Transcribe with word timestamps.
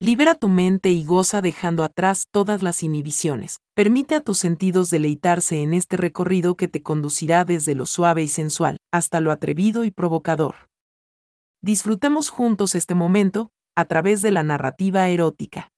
Libera 0.00 0.36
tu 0.36 0.48
mente 0.48 0.90
y 0.90 1.04
goza 1.04 1.42
dejando 1.42 1.82
atrás 1.82 2.28
todas 2.30 2.62
las 2.62 2.84
inhibiciones. 2.84 3.58
Permite 3.74 4.14
a 4.14 4.20
tus 4.20 4.38
sentidos 4.38 4.90
deleitarse 4.90 5.60
en 5.60 5.74
este 5.74 5.96
recorrido 5.96 6.56
que 6.56 6.68
te 6.68 6.84
conducirá 6.84 7.44
desde 7.44 7.74
lo 7.74 7.84
suave 7.84 8.22
y 8.22 8.28
sensual 8.28 8.76
hasta 8.92 9.20
lo 9.20 9.32
atrevido 9.32 9.82
y 9.82 9.90
provocador. 9.90 10.54
Disfrutemos 11.62 12.28
juntos 12.30 12.76
este 12.76 12.94
momento 12.94 13.50
a 13.74 13.86
través 13.86 14.22
de 14.22 14.30
la 14.30 14.44
narrativa 14.44 15.08
erótica. 15.08 15.72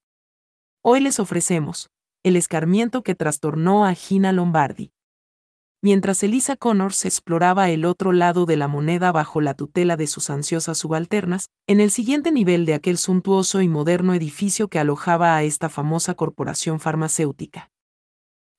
Hoy 0.82 1.00
les 1.00 1.18
ofrecemos 1.18 1.88
el 2.22 2.36
escarmiento 2.36 3.02
que 3.02 3.14
trastornó 3.14 3.86
a 3.86 3.94
Gina 3.94 4.32
Lombardi. 4.32 4.92
Mientras 5.82 6.22
Elisa 6.22 6.56
Connors 6.56 7.06
exploraba 7.06 7.70
el 7.70 7.86
otro 7.86 8.12
lado 8.12 8.44
de 8.44 8.58
la 8.58 8.68
moneda 8.68 9.12
bajo 9.12 9.40
la 9.40 9.54
tutela 9.54 9.96
de 9.96 10.06
sus 10.06 10.28
ansiosas 10.28 10.76
subalternas, 10.76 11.48
en 11.66 11.80
el 11.80 11.90
siguiente 11.90 12.32
nivel 12.32 12.66
de 12.66 12.74
aquel 12.74 12.98
suntuoso 12.98 13.62
y 13.62 13.68
moderno 13.68 14.12
edificio 14.12 14.68
que 14.68 14.78
alojaba 14.78 15.36
a 15.36 15.42
esta 15.42 15.70
famosa 15.70 16.14
corporación 16.14 16.80
farmacéutica. 16.80 17.70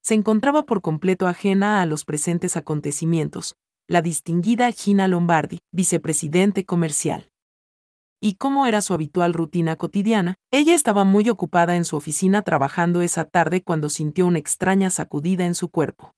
Se 0.02 0.16
encontraba 0.16 0.64
por 0.64 0.82
completo 0.82 1.28
ajena 1.28 1.84
a 1.84 1.86
los 1.86 2.06
presentes 2.06 2.58
acontecimientos, 2.58 3.56
la 3.88 4.02
distinguida 4.02 4.72
Gina 4.72 5.08
Lombardi, 5.08 5.60
vicepresidente 5.72 6.66
comercial. 6.66 7.30
Y 8.20 8.34
como 8.36 8.66
era 8.66 8.82
su 8.82 8.96
habitual 8.96 9.34
rutina 9.34 9.76
cotidiana, 9.76 10.38
ella 10.52 10.74
estaba 10.74 11.04
muy 11.04 11.30
ocupada 11.30 11.76
en 11.76 11.86
su 11.86 11.98
oficina 11.98 12.42
trabajando 12.42 13.04
esa 13.04 13.26
tarde 13.26 13.62
cuando 13.62 13.90
sintió 13.90 14.26
una 14.26 14.40
extraña 14.40 14.90
sacudida 14.90 15.46
en 15.46 15.54
su 15.54 15.70
cuerpo. 15.70 16.16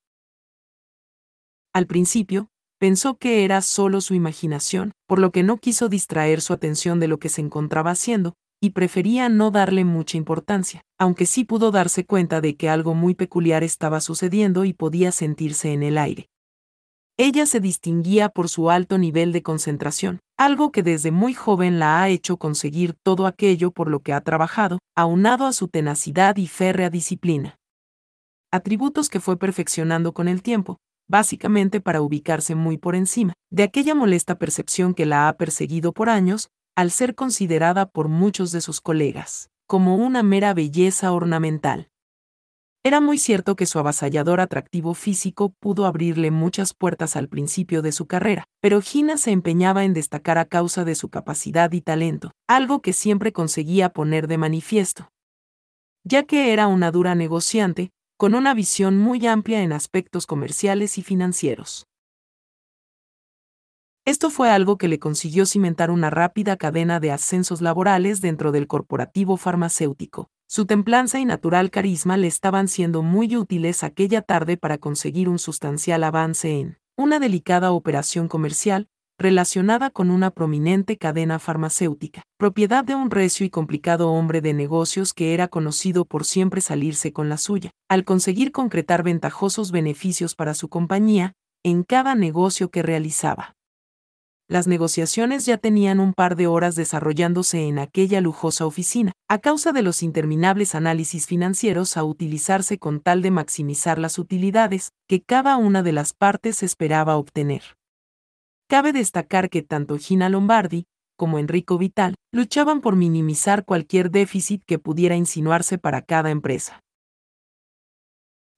Al 1.73 1.87
principio, 1.87 2.49
pensó 2.79 3.17
que 3.17 3.43
era 3.43 3.61
solo 3.61 3.99
su 3.99 4.13
imaginación, 4.13 4.91
por 5.07 5.17
lo 5.17 5.31
que 5.31 5.41
no 5.41 5.57
quiso 5.57 5.89
distraer 5.89 6.41
su 6.41 6.53
atención 6.53 6.99
de 6.99 7.07
lo 7.07 7.17
que 7.17 7.29
se 7.29 7.41
encontraba 7.41 7.91
haciendo, 7.91 8.35
y 8.61 8.69
prefería 8.69 9.27
no 9.27 9.49
darle 9.49 9.83
mucha 9.83 10.17
importancia, 10.17 10.83
aunque 10.99 11.25
sí 11.25 11.43
pudo 11.45 11.71
darse 11.71 12.05
cuenta 12.05 12.41
de 12.41 12.55
que 12.55 12.69
algo 12.69 12.93
muy 12.93 13.15
peculiar 13.15 13.63
estaba 13.63 14.01
sucediendo 14.01 14.65
y 14.65 14.73
podía 14.73 15.11
sentirse 15.11 15.73
en 15.73 15.81
el 15.81 15.97
aire. 15.97 16.27
Ella 17.17 17.45
se 17.45 17.59
distinguía 17.59 18.29
por 18.29 18.49
su 18.49 18.69
alto 18.69 18.97
nivel 18.97 19.33
de 19.33 19.41
concentración, 19.41 20.19
algo 20.37 20.71
que 20.71 20.83
desde 20.83 21.11
muy 21.11 21.33
joven 21.33 21.79
la 21.79 22.01
ha 22.01 22.09
hecho 22.09 22.37
conseguir 22.37 22.95
todo 23.03 23.25
aquello 23.27 23.71
por 23.71 23.89
lo 23.89 23.99
que 23.99 24.13
ha 24.13 24.21
trabajado, 24.21 24.79
aunado 24.95 25.45
a 25.45 25.53
su 25.53 25.67
tenacidad 25.67 26.37
y 26.37 26.47
férrea 26.47 26.89
disciplina. 26.89 27.57
Atributos 28.51 29.09
que 29.09 29.19
fue 29.19 29.37
perfeccionando 29.37 30.13
con 30.13 30.27
el 30.27 30.41
tiempo, 30.41 30.77
básicamente 31.07 31.81
para 31.81 32.01
ubicarse 32.01 32.55
muy 32.55 32.77
por 32.77 32.95
encima 32.95 33.33
de 33.51 33.63
aquella 33.63 33.95
molesta 33.95 34.37
percepción 34.37 34.93
que 34.93 35.05
la 35.05 35.27
ha 35.27 35.37
perseguido 35.37 35.93
por 35.93 36.09
años, 36.09 36.49
al 36.75 36.91
ser 36.91 37.15
considerada 37.15 37.85
por 37.85 38.07
muchos 38.07 38.51
de 38.51 38.61
sus 38.61 38.81
colegas 38.81 39.49
como 39.67 39.95
una 39.95 40.23
mera 40.23 40.53
belleza 40.53 41.11
ornamental. 41.13 41.89
Era 42.85 42.99
muy 42.99 43.17
cierto 43.17 43.55
que 43.55 43.65
su 43.65 43.79
avasallador 43.79 44.41
atractivo 44.41 44.93
físico 44.93 45.53
pudo 45.59 45.85
abrirle 45.85 46.31
muchas 46.31 46.73
puertas 46.73 47.15
al 47.15 47.29
principio 47.29 47.81
de 47.81 47.93
su 47.93 48.05
carrera, 48.05 48.43
pero 48.61 48.81
Gina 48.81 49.17
se 49.17 49.31
empeñaba 49.31 49.85
en 49.85 49.93
destacar 49.93 50.37
a 50.37 50.45
causa 50.45 50.83
de 50.83 50.95
su 50.95 51.09
capacidad 51.09 51.71
y 51.71 51.81
talento, 51.81 52.33
algo 52.47 52.81
que 52.81 52.91
siempre 52.91 53.31
conseguía 53.31 53.89
poner 53.89 54.27
de 54.27 54.37
manifiesto. 54.37 55.09
Ya 56.03 56.23
que 56.23 56.51
era 56.51 56.67
una 56.67 56.91
dura 56.91 57.15
negociante, 57.15 57.91
con 58.17 58.35
una 58.35 58.53
visión 58.53 58.97
muy 58.97 59.25
amplia 59.27 59.61
en 59.61 59.73
aspectos 59.73 60.25
comerciales 60.27 60.97
y 60.97 61.03
financieros. 61.03 61.87
Esto 64.05 64.29
fue 64.29 64.49
algo 64.49 64.77
que 64.77 64.89
le 64.89 64.99
consiguió 64.99 65.45
cimentar 65.45 65.89
una 65.89 66.09
rápida 66.09 66.57
cadena 66.57 66.99
de 66.99 67.11
ascensos 67.11 67.61
laborales 67.61 68.19
dentro 68.19 68.51
del 68.51 68.67
corporativo 68.67 69.37
farmacéutico. 69.37 70.29
Su 70.45 70.65
templanza 70.65 71.19
y 71.19 71.25
natural 71.25 71.71
carisma 71.71 72.17
le 72.17 72.27
estaban 72.27 72.67
siendo 72.67 73.01
muy 73.01 73.35
útiles 73.37 73.83
aquella 73.83 74.21
tarde 74.21 74.57
para 74.57 74.77
conseguir 74.77 75.29
un 75.29 75.39
sustancial 75.39 76.03
avance 76.03 76.59
en 76.59 76.77
una 76.97 77.19
delicada 77.19 77.71
operación 77.71 78.27
comercial, 78.27 78.87
relacionada 79.17 79.89
con 79.89 80.11
una 80.11 80.31
prominente 80.31 80.97
cadena 80.97 81.39
farmacéutica, 81.39 82.23
propiedad 82.37 82.83
de 82.83 82.95
un 82.95 83.11
recio 83.11 83.45
y 83.45 83.49
complicado 83.49 84.11
hombre 84.11 84.41
de 84.41 84.53
negocios 84.53 85.13
que 85.13 85.33
era 85.33 85.47
conocido 85.47 86.05
por 86.05 86.25
siempre 86.25 86.61
salirse 86.61 87.13
con 87.13 87.29
la 87.29 87.37
suya, 87.37 87.71
al 87.89 88.05
conseguir 88.05 88.51
concretar 88.51 89.03
ventajosos 89.03 89.71
beneficios 89.71 90.35
para 90.35 90.53
su 90.53 90.69
compañía 90.69 91.33
en 91.63 91.83
cada 91.83 92.15
negocio 92.15 92.69
que 92.69 92.81
realizaba. 92.81 93.55
Las 94.49 94.67
negociaciones 94.67 95.45
ya 95.45 95.57
tenían 95.57 96.01
un 96.01 96.13
par 96.13 96.35
de 96.35 96.47
horas 96.47 96.75
desarrollándose 96.75 97.65
en 97.67 97.79
aquella 97.79 98.19
lujosa 98.19 98.65
oficina, 98.65 99.13
a 99.29 99.39
causa 99.39 99.71
de 99.71 99.81
los 99.81 100.03
interminables 100.03 100.75
análisis 100.75 101.27
financieros 101.27 101.95
a 101.95 102.03
utilizarse 102.03 102.77
con 102.77 102.99
tal 102.99 103.21
de 103.21 103.31
maximizar 103.31 103.97
las 103.97 104.19
utilidades 104.19 104.91
que 105.07 105.21
cada 105.21 105.55
una 105.55 105.81
de 105.81 105.93
las 105.93 106.13
partes 106.13 106.61
esperaba 106.61 107.15
obtener. 107.15 107.63
Cabe 108.73 108.91
destacar 108.91 109.51
que 109.51 109.61
tanto 109.61 109.99
Gina 109.99 110.29
Lombardi 110.29 110.87
como 111.15 111.37
Enrico 111.37 111.77
Vital 111.77 112.15
luchaban 112.31 112.81
por 112.81 112.95
minimizar 112.95 113.65
cualquier 113.65 114.09
déficit 114.09 114.63
que 114.65 114.79
pudiera 114.79 115.15
insinuarse 115.15 115.77
para 115.77 116.01
cada 116.01 116.31
empresa. 116.31 116.79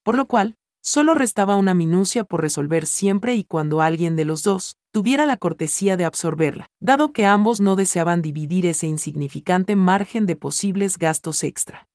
Por 0.06 0.16
lo 0.16 0.26
cual, 0.26 0.56
solo 0.82 1.16
restaba 1.16 1.58
una 1.58 1.74
minucia 1.74 2.24
por 2.24 2.40
resolver 2.40 2.86
siempre 2.86 3.36
y 3.36 3.44
cuando 3.44 3.82
alguien 3.82 4.16
de 4.16 4.24
los 4.24 4.42
dos 4.42 4.78
tuviera 4.94 5.26
la 5.26 5.36
cortesía 5.36 5.98
de 5.98 6.06
absorberla, 6.06 6.68
dado 6.80 7.12
que 7.12 7.26
ambos 7.26 7.60
no 7.60 7.76
deseaban 7.76 8.22
dividir 8.22 8.66
ese 8.68 8.88
insignificante 8.88 9.76
margen 9.76 10.26
de 10.26 10.38
posibles 10.38 10.98
gastos 10.98 11.44
extra. 11.44 11.90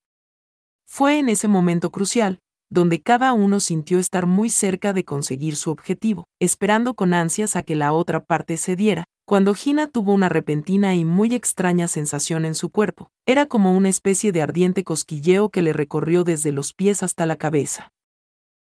Fue 0.87 1.19
en 1.19 1.31
ese 1.31 1.49
momento 1.49 1.91
crucial 1.91 2.39
donde 2.71 3.03
cada 3.03 3.33
uno 3.33 3.59
sintió 3.61 3.99
estar 3.99 4.27
muy 4.27 4.49
cerca 4.49 4.93
de 4.93 5.05
conseguir 5.05 5.57
su 5.57 5.71
objetivo, 5.71 6.29
esperando 6.41 6.95
con 6.95 7.13
ansias 7.13 7.57
a 7.57 7.63
que 7.63 7.75
la 7.75 7.93
otra 7.93 8.25
parte 8.25 8.57
cediera, 8.57 9.05
cuando 9.27 9.55
Gina 9.55 9.89
tuvo 9.89 10.13
una 10.13 10.29
repentina 10.29 10.95
y 10.95 11.05
muy 11.05 11.35
extraña 11.35 11.89
sensación 11.89 12.45
en 12.45 12.55
su 12.55 12.71
cuerpo. 12.71 13.11
Era 13.27 13.47
como 13.47 13.77
una 13.77 13.89
especie 13.89 14.33
de 14.33 14.43
ardiente 14.43 14.85
cosquilleo 14.85 15.51
que 15.51 15.63
le 15.63 15.73
recorrió 15.73 16.25
desde 16.25 16.53
los 16.53 16.73
pies 16.73 17.03
hasta 17.03 17.27
la 17.27 17.37
cabeza. 17.37 17.93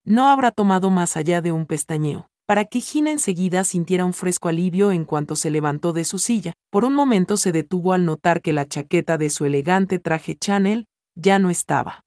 No 0.03 0.27
habrá 0.29 0.51
tomado 0.51 0.89
más 0.89 1.15
allá 1.15 1.41
de 1.41 1.51
un 1.51 1.65
pestañeo, 1.65 2.27
para 2.45 2.65
que 2.65 2.81
Gina 2.81 3.11
enseguida 3.11 3.63
sintiera 3.63 4.05
un 4.05 4.13
fresco 4.13 4.49
alivio 4.49 4.91
en 4.91 5.05
cuanto 5.05 5.35
se 5.35 5.49
levantó 5.49 5.93
de 5.93 6.03
su 6.03 6.19
silla. 6.19 6.53
Por 6.69 6.83
un 6.83 6.93
momento 6.93 7.37
se 7.37 7.51
detuvo 7.51 7.93
al 7.93 8.05
notar 8.05 8.41
que 8.41 8.53
la 8.53 8.67
chaqueta 8.67 9.17
de 9.17 9.29
su 9.29 9.45
elegante 9.45 9.99
traje 9.99 10.35
Chanel 10.35 10.87
ya 11.15 11.39
no 11.39 11.49
estaba. 11.49 12.03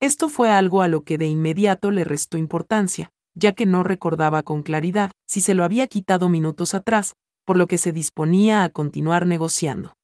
Esto 0.00 0.28
fue 0.28 0.50
algo 0.50 0.82
a 0.82 0.88
lo 0.88 1.04
que 1.04 1.16
de 1.16 1.26
inmediato 1.26 1.90
le 1.90 2.04
restó 2.04 2.36
importancia, 2.36 3.10
ya 3.34 3.52
que 3.52 3.66
no 3.66 3.82
recordaba 3.82 4.42
con 4.42 4.62
claridad 4.62 5.12
si 5.26 5.40
se 5.40 5.54
lo 5.54 5.64
había 5.64 5.86
quitado 5.86 6.28
minutos 6.28 6.74
atrás, 6.74 7.14
por 7.44 7.56
lo 7.56 7.66
que 7.66 7.78
se 7.78 7.92
disponía 7.92 8.64
a 8.64 8.68
continuar 8.68 9.26
negociando. 9.26 9.94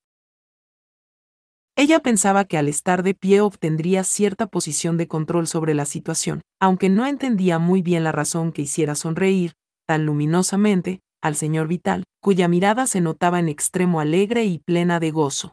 Ella 1.77 2.01
pensaba 2.01 2.45
que 2.45 2.59
al 2.59 2.69
estar 2.69 3.03
de 3.03 3.15
pie 3.15 3.41
obtendría 3.41 4.05
cierta 4.05 4.47
posición 4.47 4.97
de 4.99 5.09
control 5.09 5.47
sobre 5.47 5.75
la 5.75 5.87
situación, 5.87 6.43
aunque 6.61 6.89
no 6.91 7.07
entendía 7.07 7.59
muy 7.59 7.83
bien 7.83 8.05
la 8.05 8.13
razón 8.13 8.53
que 8.53 8.63
hiciera 8.63 8.95
sonreír, 8.95 9.53
tan 9.87 10.05
luminosamente, 10.05 11.01
al 11.23 11.35
señor 11.35 11.69
Vital, 11.69 12.05
cuya 12.21 12.49
mirada 12.49 12.87
se 12.87 13.01
notaba 13.01 13.41
en 13.41 13.49
extremo 13.49 14.01
alegre 14.01 14.45
y 14.45 14.59
plena 14.59 15.01
de 15.01 15.11
gozo. 15.11 15.53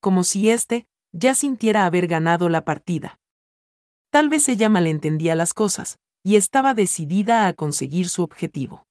Como 0.00 0.22
si 0.22 0.50
éste 0.50 0.86
ya 1.12 1.34
sintiera 1.34 1.86
haber 1.86 2.06
ganado 2.06 2.48
la 2.48 2.64
partida. 2.64 3.18
Tal 4.16 4.30
vez 4.30 4.48
ella 4.48 4.70
malentendía 4.70 5.34
las 5.34 5.52
cosas, 5.52 5.98
y 6.24 6.36
estaba 6.36 6.72
decidida 6.72 7.46
a 7.46 7.52
conseguir 7.52 8.08
su 8.08 8.22
objetivo. 8.22 8.86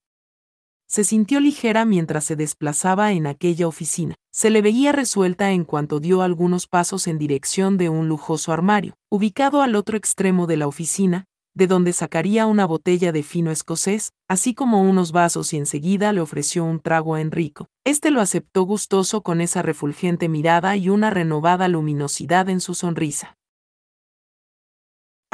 Se 0.87 1.03
sintió 1.03 1.39
ligera 1.39 1.83
mientras 1.83 2.25
se 2.25 2.35
desplazaba 2.35 3.11
en 3.11 3.25
aquella 3.25 3.67
oficina. 3.67 4.13
Se 4.31 4.51
le 4.51 4.61
veía 4.61 4.91
resuelta 4.91 5.51
en 5.51 5.63
cuanto 5.63 5.99
dio 5.99 6.21
algunos 6.21 6.67
pasos 6.67 7.07
en 7.07 7.17
dirección 7.17 7.79
de 7.79 7.89
un 7.89 8.07
lujoso 8.07 8.53
armario, 8.53 8.93
ubicado 9.09 9.63
al 9.63 9.75
otro 9.75 9.97
extremo 9.97 10.45
de 10.45 10.57
la 10.57 10.67
oficina, 10.67 11.25
de 11.55 11.65
donde 11.65 11.91
sacaría 11.93 12.45
una 12.45 12.67
botella 12.67 13.11
de 13.11 13.23
fino 13.23 13.49
escocés, 13.49 14.11
así 14.29 14.53
como 14.53 14.83
unos 14.83 15.11
vasos 15.11 15.53
y 15.53 15.57
enseguida 15.57 16.13
le 16.13 16.21
ofreció 16.21 16.63
un 16.65 16.79
trago 16.79 17.15
a 17.15 17.21
Enrico. 17.21 17.65
Este 17.83 18.11
lo 18.11 18.21
aceptó 18.21 18.61
gustoso 18.61 19.23
con 19.23 19.41
esa 19.41 19.63
refulgente 19.63 20.29
mirada 20.29 20.77
y 20.77 20.89
una 20.89 21.09
renovada 21.09 21.67
luminosidad 21.67 22.47
en 22.47 22.61
su 22.61 22.75
sonrisa. 22.75 23.35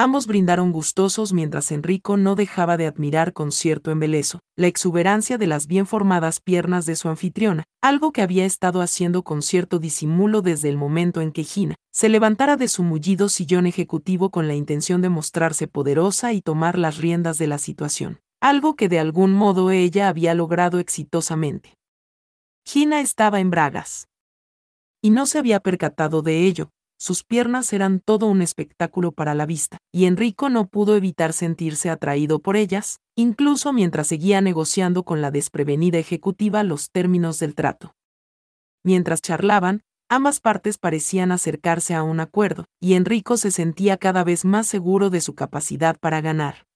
Ambos 0.03 0.25
brindaron 0.25 0.71
gustosos 0.71 1.31
mientras 1.31 1.71
Enrico 1.71 2.17
no 2.17 2.33
dejaba 2.33 2.75
de 2.75 2.87
admirar 2.87 3.33
con 3.33 3.51
cierto 3.51 3.91
embeleso 3.91 4.39
la 4.55 4.65
exuberancia 4.65 5.37
de 5.37 5.45
las 5.45 5.67
bien 5.67 5.85
formadas 5.85 6.39
piernas 6.39 6.87
de 6.87 6.95
su 6.95 7.07
anfitriona, 7.07 7.65
algo 7.83 8.11
que 8.11 8.23
había 8.23 8.45
estado 8.45 8.81
haciendo 8.81 9.21
con 9.21 9.43
cierto 9.43 9.77
disimulo 9.77 10.41
desde 10.41 10.69
el 10.69 10.77
momento 10.77 11.21
en 11.21 11.31
que 11.31 11.43
Gina 11.43 11.75
se 11.93 12.09
levantara 12.09 12.57
de 12.57 12.67
su 12.67 12.81
mullido 12.81 13.29
sillón 13.29 13.67
ejecutivo 13.67 14.31
con 14.31 14.47
la 14.47 14.55
intención 14.55 15.03
de 15.03 15.09
mostrarse 15.09 15.67
poderosa 15.67 16.33
y 16.33 16.41
tomar 16.41 16.79
las 16.79 16.97
riendas 16.97 17.37
de 17.37 17.45
la 17.45 17.59
situación, 17.59 18.21
algo 18.41 18.75
que 18.75 18.89
de 18.89 18.97
algún 18.99 19.33
modo 19.33 19.69
ella 19.69 20.07
había 20.07 20.33
logrado 20.33 20.79
exitosamente. 20.79 21.75
Gina 22.65 23.01
estaba 23.01 23.39
en 23.39 23.51
bragas. 23.51 24.07
y 24.99 25.11
no 25.11 25.27
se 25.27 25.37
había 25.37 25.59
percatado 25.59 26.23
de 26.23 26.47
ello. 26.47 26.71
Sus 27.01 27.23
piernas 27.23 27.73
eran 27.73 27.99
todo 27.99 28.27
un 28.27 28.43
espectáculo 28.43 29.11
para 29.11 29.33
la 29.33 29.47
vista, 29.47 29.79
y 29.91 30.05
Enrico 30.05 30.51
no 30.51 30.67
pudo 30.67 30.95
evitar 30.95 31.33
sentirse 31.33 31.89
atraído 31.89 32.37
por 32.43 32.55
ellas, 32.55 32.99
incluso 33.15 33.73
mientras 33.73 34.05
seguía 34.05 34.39
negociando 34.39 35.01
con 35.01 35.19
la 35.19 35.31
desprevenida 35.31 35.97
ejecutiva 35.97 36.61
los 36.61 36.91
términos 36.91 37.39
del 37.39 37.55
trato. 37.55 37.95
Mientras 38.83 39.19
charlaban, 39.19 39.81
ambas 40.11 40.41
partes 40.41 40.77
parecían 40.77 41.31
acercarse 41.31 41.95
a 41.95 42.03
un 42.03 42.19
acuerdo, 42.19 42.65
y 42.79 42.93
Enrico 42.93 43.35
se 43.35 43.49
sentía 43.49 43.97
cada 43.97 44.23
vez 44.23 44.45
más 44.45 44.67
seguro 44.67 45.09
de 45.09 45.21
su 45.21 45.33
capacidad 45.33 45.97
para 45.99 46.21
ganar. 46.21 46.67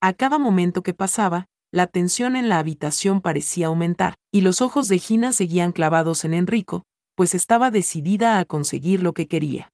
A 0.00 0.14
cada 0.14 0.38
momento 0.38 0.82
que 0.82 0.94
pasaba, 0.94 1.48
la 1.70 1.86
tensión 1.86 2.36
en 2.36 2.48
la 2.48 2.60
habitación 2.60 3.20
parecía 3.20 3.66
aumentar, 3.66 4.14
y 4.32 4.40
los 4.40 4.62
ojos 4.62 4.88
de 4.88 4.98
Gina 4.98 5.32
seguían 5.32 5.72
clavados 5.72 6.24
en 6.24 6.32
Enrico, 6.32 6.84
pues 7.14 7.34
estaba 7.34 7.70
decidida 7.70 8.38
a 8.38 8.44
conseguir 8.44 9.02
lo 9.02 9.12
que 9.12 9.26
quería. 9.28 9.70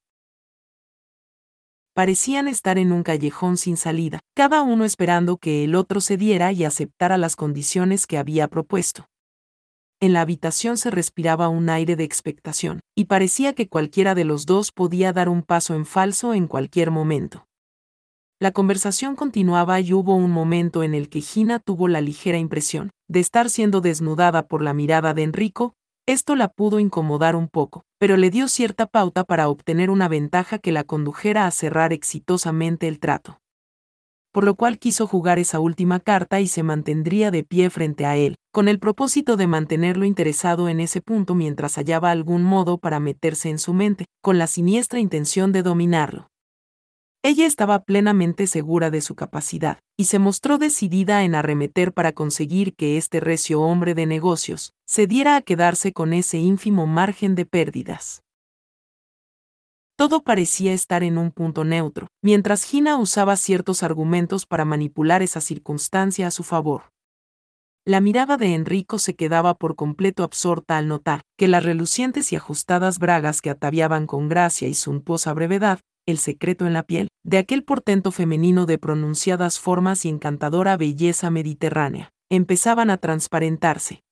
Parecían 1.95 2.49
estar 2.49 2.79
en 2.79 2.93
un 2.93 3.03
callejón 3.03 3.57
sin 3.57 3.77
salida, 3.77 4.21
cada 4.35 4.63
uno 4.63 4.85
esperando 4.85 5.37
que 5.37 5.65
el 5.65 5.75
otro 5.75 6.01
cediera 6.01 6.53
y 6.53 6.65
aceptara 6.65 7.19
las 7.19 7.37
condiciones 7.37 8.07
que 8.07 8.17
había 8.17 8.49
propuesto. 8.49 9.07
En 10.01 10.15
la 10.15 10.23
habitación 10.23 10.79
se 10.79 10.91
respiraba 10.91 11.49
un 11.49 11.69
aire 11.69 11.97
de 11.97 12.05
expectación, 12.05 12.81
y 12.95 13.05
parecía 13.05 13.55
que 13.55 13.69
cualquiera 13.69 14.15
de 14.15 14.25
los 14.25 14.47
dos 14.47 14.73
podía 14.73 15.13
dar 15.13 15.29
un 15.29 15.43
paso 15.43 15.75
en 15.75 15.85
falso 15.85 16.33
en 16.33 16.47
cualquier 16.47 16.91
momento. 16.91 17.47
La 18.39 18.53
conversación 18.53 19.17
continuaba 19.17 19.79
y 19.81 19.93
hubo 19.93 20.17
un 20.17 20.31
momento 20.31 20.83
en 20.83 20.95
el 20.95 21.11
que 21.11 21.21
Gina 21.21 21.59
tuvo 21.59 21.89
la 21.89 22.01
ligera 22.01 22.39
impresión 22.39 22.91
de 23.09 23.21
estar 23.21 23.51
siendo 23.51 23.83
desnudada 23.83 24.49
por 24.49 24.63
la 24.63 24.73
mirada 24.73 25.13
de 25.13 25.25
Enrico, 25.25 25.75
esto 26.12 26.35
la 26.35 26.49
pudo 26.49 26.81
incomodar 26.81 27.37
un 27.37 27.49
poco, 27.49 27.85
pero 27.99 28.17
le 28.17 28.31
dio 28.31 28.49
cierta 28.49 28.87
pauta 28.87 29.25
para 29.25 29.49
obtener 29.49 29.91
una 29.91 30.09
ventaja 30.09 30.59
que 30.59 30.73
la 30.73 30.85
condujera 30.85 31.47
a 31.47 31.51
cerrar 31.51 31.93
exitosamente 31.93 32.89
el 32.89 32.99
trato. 32.99 33.41
Por 34.33 34.45
lo 34.45 34.55
cual 34.55 34.79
quiso 34.79 35.07
jugar 35.07 35.39
esa 35.39 35.61
última 35.61 36.01
carta 36.01 36.41
y 36.41 36.47
se 36.47 36.62
mantendría 36.62 37.31
de 37.31 37.45
pie 37.45 37.69
frente 37.71 38.07
a 38.07 38.17
él, 38.17 38.37
con 38.53 38.69
el 38.69 38.79
propósito 38.79 39.37
de 39.37 39.47
mantenerlo 39.47 40.05
interesado 40.05 40.69
en 40.69 40.81
ese 40.81 41.01
punto 41.01 41.35
mientras 41.35 41.75
hallaba 41.75 42.11
algún 42.11 42.45
modo 42.45 42.79
para 42.79 43.01
meterse 43.01 43.51
en 43.51 43.59
su 43.59 43.75
mente, 43.75 44.07
con 44.23 44.39
la 44.39 44.47
siniestra 44.47 45.01
intención 45.01 45.53
de 45.53 45.62
dominarlo. 45.62 46.30
Ella 47.23 47.45
estaba 47.45 47.85
plenamente 47.85 48.47
segura 48.47 48.91
de 48.91 49.03
su 49.03 49.15
capacidad, 49.15 49.79
y 49.99 50.07
se 50.07 50.19
mostró 50.19 50.57
decidida 50.57 51.23
en 51.23 51.35
arremeter 51.35 51.93
para 51.93 52.13
conseguir 52.13 52.75
que 52.75 52.97
este 52.97 53.21
recio 53.21 53.61
hombre 53.61 53.95
de 53.95 54.07
negocios 54.07 54.73
se 54.87 55.07
diera 55.07 55.37
a 55.37 55.43
quedarse 55.43 55.93
con 55.93 56.15
ese 56.15 56.39
ínfimo 56.39 56.87
margen 56.87 57.35
de 57.35 57.45
pérdidas. 57.45 58.23
Todo 59.97 60.23
parecía 60.23 60.73
estar 60.73 61.03
en 61.03 61.19
un 61.19 61.31
punto 61.31 61.63
neutro, 61.63 62.07
mientras 62.23 62.65
Gina 62.65 62.97
usaba 62.97 63.37
ciertos 63.37 63.83
argumentos 63.83 64.47
para 64.47 64.65
manipular 64.65 65.21
esa 65.21 65.43
circunstancia 65.43 66.27
a 66.27 66.31
su 66.31 66.43
favor. 66.43 66.85
La 67.85 68.01
mirada 68.01 68.39
de 68.39 68.55
Enrico 68.55 68.99
se 68.99 69.15
quedaba 69.15 69.53
por 69.53 69.77
completo 69.77 70.23
absorta 70.23 70.79
al 70.79 70.89
notar 70.89 71.21
que 71.37 71.49
las 71.49 71.65
relucientes 71.65 72.33
y 72.33 72.37
ajustadas 72.37 72.99
bragas 72.99 73.43
que 73.43 73.51
ataviaban 73.51 74.07
con 74.07 74.31
gracia 74.31 74.69
y 74.69 74.75
suntuosa 74.75 75.35
brevedad 75.35 75.81
el 76.06 76.19
secreto 76.19 76.67
en 76.67 76.73
la 76.73 76.82
piel, 76.82 77.08
de 77.25 77.38
aquel 77.38 77.64
portento 77.64 78.12
femenino 78.12 78.67
de 78.67 78.79
pronunciadas 78.79 79.58
formas 79.58 80.05
y 80.05 80.08
encantadora 80.08 80.76
belleza 80.76 81.31
mediterránea, 81.31 82.12
empezaban 82.31 82.91
a 82.91 82.97
transparentarse. 82.97 84.02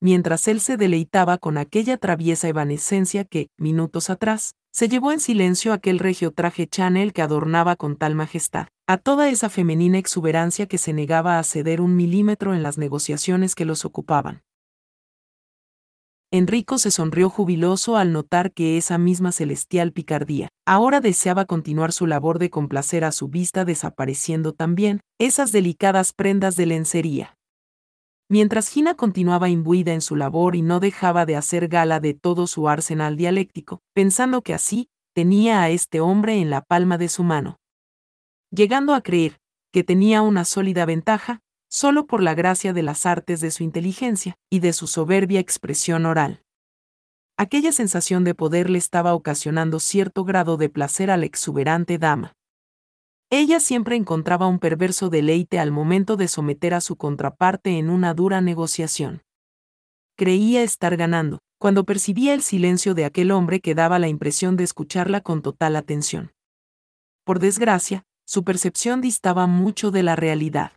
Mientras 0.00 0.46
él 0.46 0.60
se 0.60 0.76
deleitaba 0.76 1.38
con 1.38 1.58
aquella 1.58 1.96
traviesa 1.96 2.48
evanescencia 2.48 3.24
que, 3.24 3.48
minutos 3.58 4.10
atrás, 4.10 4.54
se 4.72 4.88
llevó 4.88 5.10
en 5.10 5.18
silencio 5.18 5.72
aquel 5.72 5.98
regio 5.98 6.30
traje 6.30 6.68
Chanel 6.68 7.12
que 7.12 7.22
adornaba 7.22 7.74
con 7.74 7.96
tal 7.96 8.14
majestad, 8.14 8.68
a 8.86 8.98
toda 8.98 9.28
esa 9.28 9.48
femenina 9.48 9.98
exuberancia 9.98 10.66
que 10.66 10.78
se 10.78 10.92
negaba 10.92 11.38
a 11.38 11.42
ceder 11.42 11.80
un 11.80 11.96
milímetro 11.96 12.54
en 12.54 12.62
las 12.62 12.78
negociaciones 12.78 13.54
que 13.54 13.64
los 13.64 13.84
ocupaban. 13.84 14.42
Enrico 16.30 16.76
se 16.76 16.90
sonrió 16.90 17.30
jubiloso 17.30 17.96
al 17.96 18.12
notar 18.12 18.52
que 18.52 18.76
esa 18.76 18.98
misma 18.98 19.32
celestial 19.32 19.92
picardía 19.92 20.50
ahora 20.66 21.00
deseaba 21.00 21.46
continuar 21.46 21.90
su 21.90 22.06
labor 22.06 22.38
de 22.38 22.50
complacer 22.50 23.02
a 23.04 23.12
su 23.12 23.28
vista 23.28 23.64
desapareciendo 23.64 24.52
también 24.52 25.00
esas 25.18 25.52
delicadas 25.52 26.12
prendas 26.12 26.54
de 26.56 26.66
lencería. 26.66 27.38
Mientras 28.28 28.68
Gina 28.68 28.94
continuaba 28.94 29.48
imbuida 29.48 29.94
en 29.94 30.02
su 30.02 30.16
labor 30.16 30.54
y 30.54 30.60
no 30.60 30.80
dejaba 30.80 31.24
de 31.24 31.36
hacer 31.36 31.66
gala 31.66 31.98
de 31.98 32.12
todo 32.12 32.46
su 32.46 32.68
arsenal 32.68 33.16
dialéctico, 33.16 33.80
pensando 33.94 34.42
que 34.42 34.52
así 34.52 34.90
tenía 35.14 35.62
a 35.62 35.70
este 35.70 36.00
hombre 36.00 36.42
en 36.42 36.50
la 36.50 36.60
palma 36.60 36.98
de 36.98 37.08
su 37.08 37.22
mano. 37.22 37.56
Llegando 38.50 38.92
a 38.92 39.00
creer 39.00 39.38
que 39.72 39.82
tenía 39.82 40.20
una 40.20 40.44
sólida 40.44 40.84
ventaja, 40.84 41.40
solo 41.68 42.06
por 42.06 42.22
la 42.22 42.34
gracia 42.34 42.72
de 42.72 42.82
las 42.82 43.06
artes 43.06 43.40
de 43.40 43.50
su 43.50 43.62
inteligencia 43.62 44.36
y 44.50 44.60
de 44.60 44.72
su 44.72 44.86
soberbia 44.86 45.40
expresión 45.40 46.06
oral. 46.06 46.42
Aquella 47.36 47.72
sensación 47.72 48.24
de 48.24 48.34
poder 48.34 48.68
le 48.68 48.78
estaba 48.78 49.14
ocasionando 49.14 49.78
cierto 49.78 50.24
grado 50.24 50.56
de 50.56 50.68
placer 50.68 51.10
a 51.10 51.16
la 51.16 51.26
exuberante 51.26 51.98
dama. 51.98 52.32
Ella 53.30 53.60
siempre 53.60 53.94
encontraba 53.94 54.46
un 54.46 54.58
perverso 54.58 55.10
deleite 55.10 55.58
al 55.58 55.70
momento 55.70 56.16
de 56.16 56.28
someter 56.28 56.72
a 56.74 56.80
su 56.80 56.96
contraparte 56.96 57.78
en 57.78 57.90
una 57.90 58.14
dura 58.14 58.40
negociación. 58.40 59.22
Creía 60.16 60.62
estar 60.62 60.96
ganando, 60.96 61.38
cuando 61.58 61.84
percibía 61.84 62.32
el 62.32 62.42
silencio 62.42 62.94
de 62.94 63.04
aquel 63.04 63.30
hombre 63.30 63.60
que 63.60 63.74
daba 63.74 63.98
la 63.98 64.08
impresión 64.08 64.56
de 64.56 64.64
escucharla 64.64 65.20
con 65.20 65.42
total 65.42 65.76
atención. 65.76 66.32
Por 67.24 67.38
desgracia, 67.38 68.04
su 68.24 68.44
percepción 68.44 69.00
distaba 69.00 69.46
mucho 69.46 69.90
de 69.90 70.02
la 70.02 70.16
realidad. 70.16 70.72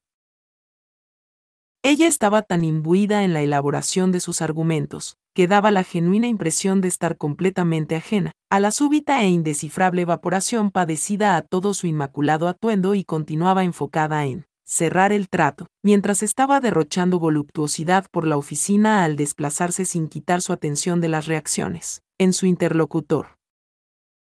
Ella 1.83 2.05
estaba 2.05 2.43
tan 2.43 2.63
imbuida 2.63 3.23
en 3.23 3.33
la 3.33 3.41
elaboración 3.41 4.11
de 4.11 4.19
sus 4.19 4.43
argumentos, 4.43 5.17
que 5.33 5.47
daba 5.47 5.71
la 5.71 5.83
genuina 5.83 6.27
impresión 6.27 6.79
de 6.79 6.87
estar 6.87 7.17
completamente 7.17 7.95
ajena 7.95 8.33
a 8.51 8.59
la 8.59 8.69
súbita 8.69 9.23
e 9.23 9.29
indescifrable 9.29 10.03
evaporación 10.03 10.69
padecida 10.69 11.35
a 11.35 11.41
todo 11.41 11.73
su 11.73 11.87
inmaculado 11.87 12.47
atuendo 12.47 12.93
y 12.93 13.03
continuaba 13.03 13.63
enfocada 13.63 14.25
en 14.25 14.45
cerrar 14.63 15.11
el 15.11 15.27
trato, 15.27 15.67
mientras 15.83 16.21
estaba 16.21 16.59
derrochando 16.59 17.17
voluptuosidad 17.17 18.05
por 18.11 18.27
la 18.27 18.37
oficina 18.37 19.03
al 19.03 19.15
desplazarse 19.15 19.85
sin 19.85 20.07
quitar 20.07 20.41
su 20.41 20.53
atención 20.53 21.01
de 21.01 21.09
las 21.09 21.25
reacciones 21.25 22.03
en 22.19 22.33
su 22.33 22.45
interlocutor. 22.45 23.37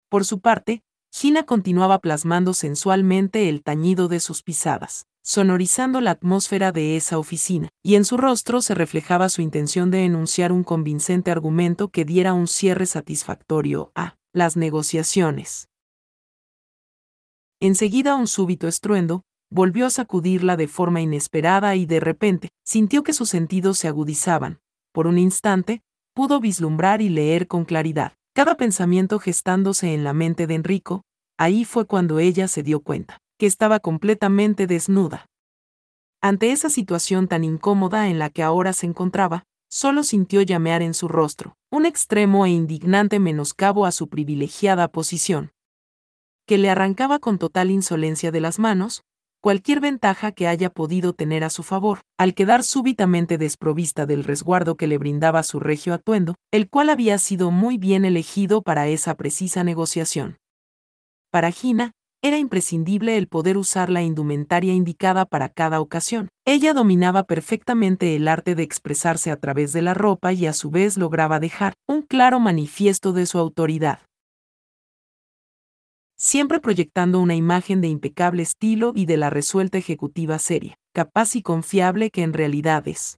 Por 0.08 0.24
su 0.24 0.40
parte, 0.40 0.82
Gina 1.12 1.42
continuaba 1.42 1.98
plasmando 1.98 2.54
sensualmente 2.54 3.50
el 3.50 3.62
tañido 3.62 4.08
de 4.08 4.20
sus 4.20 4.42
pisadas, 4.42 5.06
sonorizando 5.22 6.00
la 6.00 6.12
atmósfera 6.12 6.72
de 6.72 6.96
esa 6.96 7.18
oficina, 7.18 7.68
y 7.82 7.94
en 7.94 8.04
su 8.04 8.16
rostro 8.16 8.62
se 8.62 8.74
reflejaba 8.74 9.28
su 9.28 9.42
intención 9.42 9.90
de 9.90 10.04
enunciar 10.04 10.52
un 10.52 10.64
convincente 10.64 11.30
argumento 11.30 11.88
que 11.88 12.04
diera 12.04 12.32
un 12.32 12.46
cierre 12.46 12.86
satisfactorio 12.86 13.92
a 13.94 14.16
las 14.32 14.56
negociaciones. 14.56 15.68
Enseguida 17.60 18.16
un 18.16 18.26
súbito 18.26 18.68
estruendo, 18.68 19.22
volvió 19.50 19.86
a 19.86 19.90
sacudirla 19.90 20.56
de 20.56 20.68
forma 20.68 21.00
inesperada 21.00 21.76
y 21.76 21.86
de 21.86 22.00
repente, 22.00 22.50
sintió 22.64 23.02
que 23.02 23.12
sus 23.12 23.28
sentidos 23.28 23.78
se 23.78 23.88
agudizaban. 23.88 24.60
Por 24.92 25.06
un 25.06 25.18
instante, 25.18 25.82
pudo 26.14 26.40
vislumbrar 26.40 27.02
y 27.02 27.08
leer 27.08 27.46
con 27.46 27.64
claridad 27.64 28.14
cada 28.32 28.56
pensamiento 28.56 29.18
gestándose 29.18 29.92
en 29.92 30.04
la 30.04 30.12
mente 30.12 30.46
de 30.46 30.54
Enrico, 30.54 31.02
ahí 31.36 31.64
fue 31.64 31.86
cuando 31.86 32.20
ella 32.20 32.46
se 32.46 32.62
dio 32.62 32.80
cuenta 32.80 33.20
que 33.40 33.46
estaba 33.46 33.80
completamente 33.80 34.66
desnuda. 34.66 35.24
Ante 36.20 36.52
esa 36.52 36.68
situación 36.68 37.26
tan 37.26 37.42
incómoda 37.42 38.08
en 38.08 38.18
la 38.18 38.28
que 38.28 38.42
ahora 38.42 38.74
se 38.74 38.84
encontraba, 38.84 39.44
solo 39.70 40.02
sintió 40.02 40.42
llamear 40.42 40.82
en 40.82 40.92
su 40.92 41.08
rostro, 41.08 41.56
un 41.70 41.86
extremo 41.86 42.44
e 42.44 42.50
indignante 42.50 43.18
menoscabo 43.18 43.86
a 43.86 43.92
su 43.92 44.10
privilegiada 44.10 44.88
posición, 44.88 45.52
que 46.46 46.58
le 46.58 46.68
arrancaba 46.68 47.18
con 47.18 47.38
total 47.38 47.70
insolencia 47.70 48.30
de 48.30 48.40
las 48.42 48.58
manos, 48.58 49.04
cualquier 49.40 49.80
ventaja 49.80 50.32
que 50.32 50.46
haya 50.46 50.68
podido 50.68 51.14
tener 51.14 51.42
a 51.42 51.48
su 51.48 51.62
favor, 51.62 52.00
al 52.18 52.34
quedar 52.34 52.62
súbitamente 52.62 53.38
desprovista 53.38 54.04
del 54.04 54.22
resguardo 54.22 54.76
que 54.76 54.86
le 54.86 54.98
brindaba 54.98 55.42
su 55.44 55.60
regio 55.60 55.94
atuendo, 55.94 56.34
el 56.50 56.68
cual 56.68 56.90
había 56.90 57.16
sido 57.16 57.50
muy 57.50 57.78
bien 57.78 58.04
elegido 58.04 58.60
para 58.60 58.86
esa 58.88 59.14
precisa 59.14 59.64
negociación. 59.64 60.36
Para 61.30 61.52
Gina, 61.52 61.92
era 62.22 62.36
imprescindible 62.38 63.16
el 63.16 63.28
poder 63.28 63.56
usar 63.56 63.88
la 63.88 64.02
indumentaria 64.02 64.74
indicada 64.74 65.24
para 65.24 65.48
cada 65.48 65.80
ocasión. 65.80 66.28
Ella 66.46 66.74
dominaba 66.74 67.24
perfectamente 67.24 68.14
el 68.14 68.28
arte 68.28 68.54
de 68.54 68.62
expresarse 68.62 69.30
a 69.30 69.36
través 69.36 69.72
de 69.72 69.82
la 69.82 69.94
ropa 69.94 70.32
y 70.32 70.46
a 70.46 70.52
su 70.52 70.70
vez 70.70 70.96
lograba 70.98 71.40
dejar 71.40 71.72
un 71.88 72.02
claro 72.02 72.38
manifiesto 72.38 73.12
de 73.12 73.24
su 73.26 73.38
autoridad. 73.38 74.00
Siempre 76.18 76.60
proyectando 76.60 77.18
una 77.20 77.34
imagen 77.34 77.80
de 77.80 77.88
impecable 77.88 78.42
estilo 78.42 78.92
y 78.94 79.06
de 79.06 79.16
la 79.16 79.30
resuelta 79.30 79.78
ejecutiva 79.78 80.38
seria, 80.38 80.74
capaz 80.94 81.34
y 81.34 81.40
confiable 81.42 82.10
que 82.10 82.22
en 82.22 82.34
realidad 82.34 82.86
es. 82.86 83.16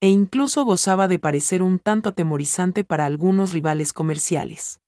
e 0.00 0.08
incluso 0.08 0.64
gozaba 0.64 1.08
de 1.08 1.18
parecer 1.18 1.62
un 1.62 1.78
tanto 1.80 2.10
atemorizante 2.10 2.84
para 2.84 3.04
algunos 3.04 3.52
rivales 3.52 3.92
comerciales. 3.92 4.78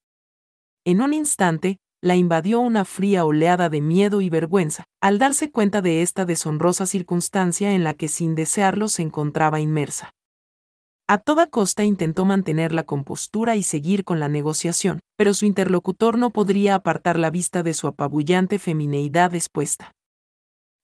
En 0.86 1.02
un 1.02 1.12
instante, 1.12 1.78
la 2.02 2.16
invadió 2.16 2.60
una 2.60 2.84
fría 2.84 3.24
oleada 3.24 3.68
de 3.68 3.80
miedo 3.80 4.20
y 4.20 4.30
vergüenza, 4.30 4.84
al 5.00 5.18
darse 5.18 5.50
cuenta 5.50 5.82
de 5.82 6.02
esta 6.02 6.24
deshonrosa 6.24 6.86
circunstancia 6.86 7.72
en 7.72 7.84
la 7.84 7.94
que 7.94 8.08
sin 8.08 8.34
desearlo 8.34 8.88
se 8.88 9.02
encontraba 9.02 9.60
inmersa. 9.60 10.14
A 11.06 11.18
toda 11.18 11.48
costa 11.48 11.84
intentó 11.84 12.24
mantener 12.24 12.72
la 12.72 12.84
compostura 12.84 13.56
y 13.56 13.64
seguir 13.64 14.04
con 14.04 14.20
la 14.20 14.28
negociación, 14.28 15.00
pero 15.16 15.34
su 15.34 15.44
interlocutor 15.44 16.16
no 16.16 16.30
podría 16.30 16.76
apartar 16.76 17.18
la 17.18 17.30
vista 17.30 17.62
de 17.62 17.74
su 17.74 17.88
apabullante 17.88 18.58
femineidad 18.58 19.34
expuesta. 19.34 19.92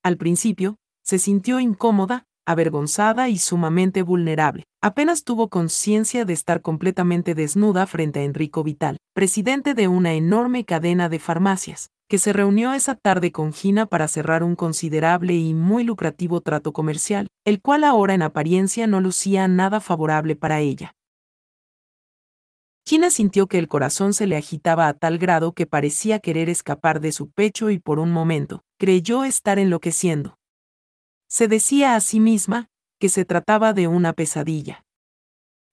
Al 0.02 0.16
principio, 0.16 0.76
se 1.04 1.18
sintió 1.18 1.61
incómoda, 1.61 2.25
avergonzada 2.47 3.29
y 3.29 3.38
sumamente 3.38 4.03
vulnerable. 4.03 4.65
Apenas 4.81 5.25
tuvo 5.25 5.49
conciencia 5.49 6.25
de 6.25 6.33
estar 6.33 6.62
completamente 6.62 7.35
desnuda 7.35 7.87
frente 7.87 8.21
a 8.21 8.25
Enrico 8.25 8.62
Vital, 8.62 8.97
presidente 9.15 9.75
de 9.75 9.88
una 9.88 10.15
enorme 10.15 10.65
cadena 10.65 11.09
de 11.09 11.19
farmacias, 11.19 11.91
que 12.09 12.19
se 12.19 12.33
reunió 12.33 12.73
esa 12.73 12.95
tarde 12.95 13.33
con 13.33 13.53
Gina 13.53 13.87
para 13.87 14.09
cerrar 14.09 14.43
un 14.43 14.55
considerable 14.55 15.35
y 15.35 15.55
muy 15.55 15.83
lucrativo 15.85 16.41
trato 16.41 16.73
comercial, 16.73 17.26
el 17.45 17.61
cual 17.61 17.85
ahora 17.85 18.15
en 18.15 18.23
apariencia 18.23 18.87
no 18.87 19.00
lucía 19.00 19.49
nada 19.49 19.81
favorable 19.81 20.37
para 20.37 20.61
ella. 20.61 20.95
Gina 22.88 23.11
sintió 23.11 23.49
que 23.49 23.59
el 23.59 23.67
corazón 23.67 24.15
se 24.15 24.29
le 24.29 24.37
agitaba 24.37 24.87
a 24.87 24.95
tal 24.95 25.19
grado 25.19 25.53
que 25.53 25.67
parecía 25.67 26.21
querer 26.21 26.49
escapar 26.49 27.00
de 27.00 27.11
su 27.11 27.29
pecho 27.29 27.71
y 27.71 27.81
por 27.81 27.99
un 27.99 28.12
momento, 28.12 28.62
creyó 28.79 29.25
estar 29.25 29.59
enloqueciendo. 29.59 30.37
Se 31.28 31.49
decía 31.49 31.97
a 31.97 32.00
sí 32.00 32.21
misma 32.21 32.68
que 32.99 33.09
se 33.09 33.25
trataba 33.25 33.73
de 33.73 33.88
una 33.88 34.12
pesadilla. 34.12 34.85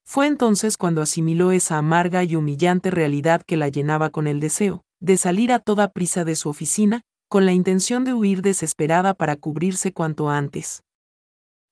Fue 0.06 0.28
entonces 0.28 0.78
cuando 0.78 1.02
asimiló 1.02 1.52
esa 1.52 1.78
amarga 1.78 2.24
y 2.24 2.36
humillante 2.36 2.92
realidad 2.92 3.42
que 3.46 3.58
la 3.58 3.70
llenaba 3.70 4.10
con 4.10 4.28
el 4.28 4.40
deseo 4.40 4.84
de 5.04 5.18
salir 5.18 5.52
a 5.52 5.60
toda 5.60 5.92
prisa 5.92 6.24
de 6.24 6.38
su 6.38 6.48
oficina, 6.48 7.02
con 7.28 7.46
la 7.46 7.52
intención 7.52 8.06
de 8.06 8.14
huir 8.14 8.42
desesperada 8.42 9.14
para 9.14 9.36
cubrirse 9.36 9.92
cuanto 9.92 10.30
antes. 10.30 10.82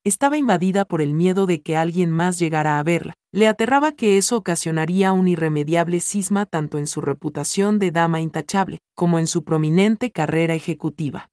Estaba 0.03 0.37
invadida 0.37 0.83
por 0.83 1.01
el 1.01 1.13
miedo 1.13 1.45
de 1.45 1.61
que 1.61 1.77
alguien 1.77 2.11
más 2.11 2.39
llegara 2.39 2.77
a 2.77 2.83
verla. 2.83 3.13
Le 3.31 3.47
aterraba 3.47 3.93
que 3.93 4.17
eso 4.17 4.35
ocasionaría 4.35 5.13
un 5.13 5.29
irremediable 5.29 6.01
cisma 6.01 6.45
tanto 6.45 6.77
en 6.77 6.87
su 6.87 6.99
reputación 6.99 7.79
de 7.79 7.91
dama 7.91 8.19
intachable, 8.19 8.79
como 8.95 9.17
en 9.17 9.27
su 9.27 9.45
prominente 9.45 10.11
carrera 10.11 10.53
ejecutiva. 10.53 11.29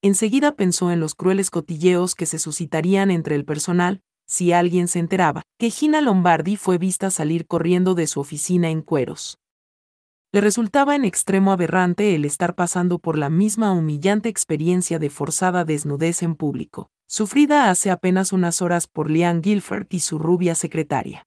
Enseguida 0.00 0.52
pensó 0.52 0.92
en 0.92 1.00
los 1.00 1.16
crueles 1.16 1.50
cotilleos 1.50 2.14
que 2.14 2.26
se 2.26 2.38
suscitarían 2.38 3.10
entre 3.10 3.34
el 3.34 3.44
personal, 3.44 4.00
si 4.26 4.52
alguien 4.52 4.86
se 4.86 5.00
enteraba, 5.00 5.42
que 5.58 5.70
Gina 5.70 6.00
Lombardi 6.00 6.56
fue 6.56 6.78
vista 6.78 7.10
salir 7.10 7.46
corriendo 7.46 7.94
de 7.94 8.06
su 8.06 8.20
oficina 8.20 8.70
en 8.70 8.82
cueros. 8.82 9.38
Le 10.30 10.40
resultaba 10.40 10.94
en 10.94 11.04
extremo 11.04 11.50
aberrante 11.50 12.14
el 12.14 12.24
estar 12.26 12.54
pasando 12.54 12.98
por 12.98 13.18
la 13.18 13.30
misma 13.30 13.72
humillante 13.72 14.28
experiencia 14.28 14.98
de 14.98 15.10
forzada 15.10 15.64
desnudez 15.64 16.22
en 16.22 16.36
público, 16.36 16.90
sufrida 17.08 17.70
hace 17.70 17.90
apenas 17.90 18.32
unas 18.32 18.62
horas 18.62 18.86
por 18.86 19.10
Lian 19.10 19.40
Guilford 19.40 19.86
y 19.90 20.00
su 20.00 20.18
rubia 20.18 20.54
secretaria. 20.54 21.24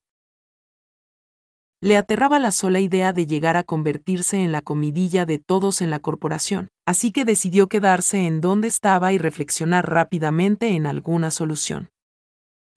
Le 1.81 1.97
aterraba 1.97 2.37
la 2.37 2.51
sola 2.51 2.79
idea 2.79 3.11
de 3.11 3.25
llegar 3.25 3.57
a 3.57 3.63
convertirse 3.63 4.43
en 4.43 4.51
la 4.51 4.61
comidilla 4.61 5.25
de 5.25 5.39
todos 5.39 5.81
en 5.81 5.89
la 5.89 5.97
corporación, 5.97 6.69
así 6.91 7.13
que 7.13 7.23
decidió 7.23 7.69
quedarse 7.69 8.27
en 8.27 8.41
donde 8.41 8.67
estaba 8.67 9.13
y 9.13 9.17
reflexionar 9.17 9.89
rápidamente 9.89 10.75
en 10.75 10.85
alguna 10.85 11.31
solución. 11.31 11.89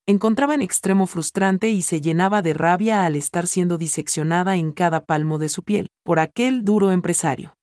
Encontraba 0.06 0.54
en 0.54 0.62
extremo 0.62 1.08
frustrante 1.08 1.70
y 1.70 1.82
se 1.82 2.00
llenaba 2.00 2.40
de 2.40 2.54
rabia 2.54 3.06
al 3.06 3.16
estar 3.16 3.48
siendo 3.48 3.76
diseccionada 3.76 4.54
en 4.54 4.70
cada 4.70 5.04
palmo 5.04 5.38
de 5.38 5.48
su 5.48 5.64
piel, 5.64 5.88
por 6.04 6.20
aquel 6.20 6.62
duro 6.64 6.92
empresario. 6.92 7.56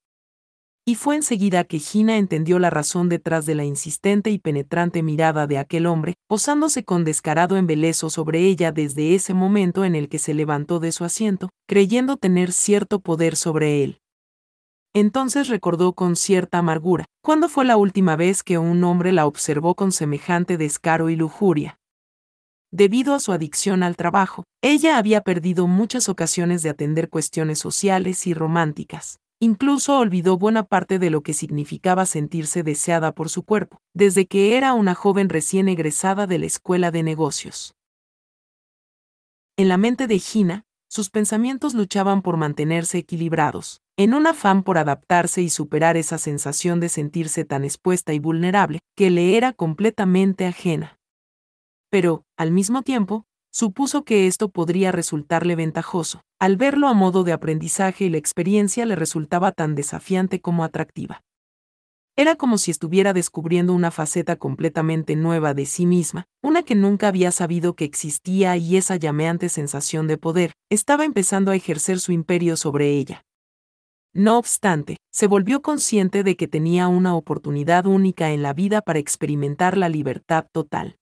Y 0.86 0.96
fue 0.96 1.15
enseguida 1.15 1.63
que 1.63 1.79
Gina 1.79 2.17
entendió 2.17 2.60
la 2.60 2.70
razón 2.70 3.08
detrás 3.08 3.46
de 3.46 3.55
la 3.55 3.63
insistente 3.63 4.29
y 4.29 4.38
penetrante 4.38 5.03
mirada 5.03 5.48
de 5.48 5.58
aquel 5.58 5.86
hombre, 5.86 6.15
posándose 6.27 6.84
con 6.84 7.05
descarado 7.05 7.55
embeleso 7.55 8.10
sobre 8.10 8.39
ella 8.39 8.74
desde 8.74 9.15
ese 9.15 9.34
momento 9.34 9.86
en 9.86 9.96
el 9.96 10.10
que 10.10 10.20
se 10.20 10.34
levantó 10.34 10.81
de 10.81 10.91
su 10.91 11.05
asiento, 11.05 11.48
creyendo 11.65 12.17
tener 12.17 12.51
cierto 12.51 13.00
poder 13.00 13.38
sobre 13.38 13.86
él. 13.86 14.01
Entonces 14.93 15.48
recordó 15.48 15.93
con 15.93 16.15
cierta 16.15 16.57
amargura, 16.57 17.05
cuándo 17.21 17.48
fue 17.48 17.63
la 17.63 17.77
última 17.77 18.17
vez 18.17 18.43
que 18.43 18.57
un 18.57 18.83
hombre 18.83 19.13
la 19.13 19.25
observó 19.25 19.75
con 19.75 19.91
semejante 19.91 20.57
descaro 20.57 21.10
y 21.10 21.15
lujuria. 21.15 21.79
Debido 22.74 23.13
a 23.13 23.19
su 23.19 23.31
adicción 23.31 23.83
al 23.83 23.95
trabajo, 23.95 24.43
ella 24.62 24.98
había 24.98 25.21
perdido 25.21 25.67
muchas 25.67 26.10
ocasiones 26.10 26.62
de 26.63 26.69
atender 26.69 27.10
cuestiones 27.10 27.60
sociales 27.60 28.27
y 28.27 28.33
románticas. 28.33 29.19
Incluso 29.39 29.98
olvidó 29.98 30.38
buena 30.38 30.63
parte 30.63 31.00
de 31.00 31.10
lo 31.10 31.21
que 31.21 31.33
significaba 31.33 32.05
sentirse 32.05 32.63
deseada 32.63 33.12
por 33.12 33.29
su 33.29 33.43
cuerpo, 33.43 33.81
desde 33.93 34.27
que 34.27 34.55
era 34.55 34.74
una 34.74 34.93
joven 34.93 35.29
recién 35.29 35.67
egresada 35.67 36.27
de 36.27 36.38
la 36.38 36.45
escuela 36.45 36.91
de 36.91 37.03
negocios. 37.03 37.74
En 39.57 39.67
la 39.67 39.77
mente 39.77 40.07
de 40.07 40.19
Gina, 40.19 40.65
sus 40.88 41.10
pensamientos 41.10 41.74
luchaban 41.74 42.21
por 42.21 42.38
mantenerse 42.38 43.00
equilibrados, 43.00 43.81
en 44.03 44.15
un 44.15 44.25
afán 44.25 44.63
por 44.63 44.79
adaptarse 44.79 45.43
y 45.43 45.50
superar 45.51 45.96
esa 45.96 46.17
sensación 46.17 46.79
de 46.79 46.89
sentirse 46.89 47.46
tan 47.46 47.63
expuesta 47.63 48.13
y 48.13 48.20
vulnerable, 48.20 48.79
que 48.98 49.12
le 49.12 49.38
era 49.38 49.53
completamente 49.53 50.48
ajena. 50.48 50.98
Pero, 51.91 52.24
al 52.36 52.50
mismo 52.50 52.81
tiempo, 52.81 53.25
supuso 53.51 54.03
que 54.03 54.25
esto 54.25 54.50
podría 54.50 54.91
resultarle 54.91 55.55
ventajoso, 55.55 56.22
al 56.39 56.58
verlo 56.58 56.88
a 56.88 56.96
modo 56.96 57.24
de 57.24 57.31
aprendizaje 57.31 58.05
y 58.05 58.10
la 58.10 58.17
experiencia 58.17 58.88
le 58.88 58.96
resultaba 58.96 59.51
tan 59.51 59.75
desafiante 59.75 60.41
como 60.41 60.63
atractiva. 60.63 61.22
Era 62.17 62.36
como 62.36 62.58
si 62.58 62.72
estuviera 62.72 63.13
descubriendo 63.13 63.72
una 63.72 63.91
faceta 63.91 64.36
completamente 64.36 65.15
nueva 65.15 65.53
de 65.53 65.67
sí 65.67 65.86
misma, 65.86 66.25
una 66.41 66.63
que 66.63 66.74
nunca 66.74 67.08
había 67.08 67.31
sabido 67.31 67.75
que 67.75 67.86
existía 67.86 68.58
y 68.58 68.77
esa 68.77 68.96
llameante 68.96 69.48
sensación 69.48 70.08
de 70.08 70.17
poder 70.17 70.53
estaba 70.72 71.05
empezando 71.05 71.51
a 71.51 71.55
ejercer 71.55 72.00
su 72.00 72.12
imperio 72.12 72.58
sobre 72.58 72.89
ella. 72.89 73.24
No 74.13 74.38
obstante, 74.38 74.98
se 75.10 75.27
volvió 75.27 75.62
consciente 75.62 76.24
de 76.24 76.36
que 76.36 76.48
tenía 76.48 76.89
una 76.89 77.15
oportunidad 77.15 77.86
única 77.86 78.32
en 78.32 78.44
la 78.44 78.53
vida 78.53 78.82
para 78.82 79.00
experimentar 79.00 79.77
la 79.77 79.88
libertad 79.88 80.48
total. 80.51 80.98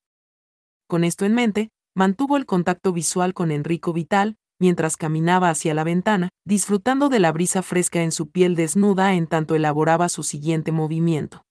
Con 0.87 1.03
esto 1.03 1.25
en 1.25 1.33
mente, 1.33 1.69
mantuvo 1.95 2.37
el 2.37 2.45
contacto 2.45 2.93
visual 2.93 3.33
con 3.33 3.51
Enrico 3.51 3.93
Vital, 3.93 4.37
mientras 4.59 4.95
caminaba 4.95 5.49
hacia 5.49 5.73
la 5.73 5.83
ventana, 5.83 6.29
disfrutando 6.45 7.09
de 7.09 7.19
la 7.19 7.31
brisa 7.31 7.63
fresca 7.63 8.03
en 8.03 8.11
su 8.11 8.29
piel 8.29 8.55
desnuda 8.55 9.15
en 9.15 9.25
tanto 9.25 9.55
elaboraba 9.55 10.07
su 10.09 10.21
siguiente 10.21 10.71
movimiento. 10.71 11.43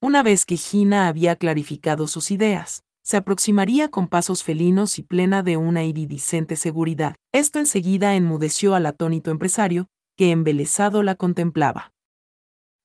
Una 0.00 0.22
vez 0.22 0.44
que 0.44 0.56
Gina 0.56 1.08
había 1.08 1.36
clarificado 1.36 2.06
sus 2.06 2.30
ideas, 2.30 2.84
se 3.02 3.16
aproximaría 3.16 3.88
con 3.88 4.08
pasos 4.08 4.42
felinos 4.42 4.98
y 4.98 5.02
plena 5.02 5.42
de 5.42 5.56
una 5.56 5.84
iridiscente 5.84 6.56
seguridad. 6.56 7.16
Esto 7.32 7.58
enseguida 7.58 8.14
enmudeció 8.14 8.74
al 8.74 8.86
atónito 8.86 9.30
empresario, 9.30 9.88
que 10.16 10.30
embelesado 10.30 11.02
la 11.02 11.14
contemplaba. 11.14 11.92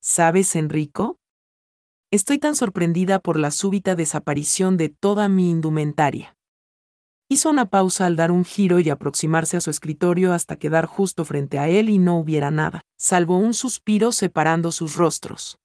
¿Sabes, 0.02 0.56
Enrico? 0.56 1.18
Estoy 2.12 2.40
tan 2.40 2.56
sorprendida 2.56 3.20
por 3.20 3.38
la 3.38 3.52
súbita 3.52 3.96
desaparición 3.96 4.78
de 4.78 4.90
toda 4.90 5.28
mi 5.28 5.50
indumentaria. 5.50 6.38
Hizo 7.30 7.50
una 7.50 7.70
pausa 7.70 8.06
al 8.06 8.16
dar 8.16 8.32
un 8.32 8.46
giro 8.46 8.80
y 8.80 8.90
aproximarse 8.90 9.58
a 9.58 9.62
su 9.62 9.70
escritorio 9.70 10.32
hasta 10.32 10.56
quedar 10.56 10.86
justo 10.86 11.26
frente 11.26 11.60
a 11.60 11.68
él 11.68 11.90
y 11.90 11.98
no 11.98 12.18
hubiera 12.18 12.52
nada, 12.52 12.84
salvo 12.98 13.38
un 13.38 13.54
suspiro 13.54 14.14
separando 14.14 14.72
sus 14.72 14.96
rostros. 14.96 15.60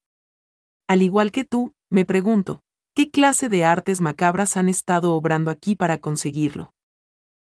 Al 0.89 1.03
igual 1.03 1.31
que 1.31 1.45
tú, 1.45 1.73
me 1.89 2.05
pregunto, 2.05 2.65
¿qué 2.95 3.11
clase 3.11 3.49
de 3.49 3.65
artes 3.65 4.01
macabras 4.01 4.57
han 4.57 4.69
estado 4.69 5.15
obrando 5.15 5.51
aquí 5.51 5.77
para 5.77 5.99
conseguirlo? 5.99 6.73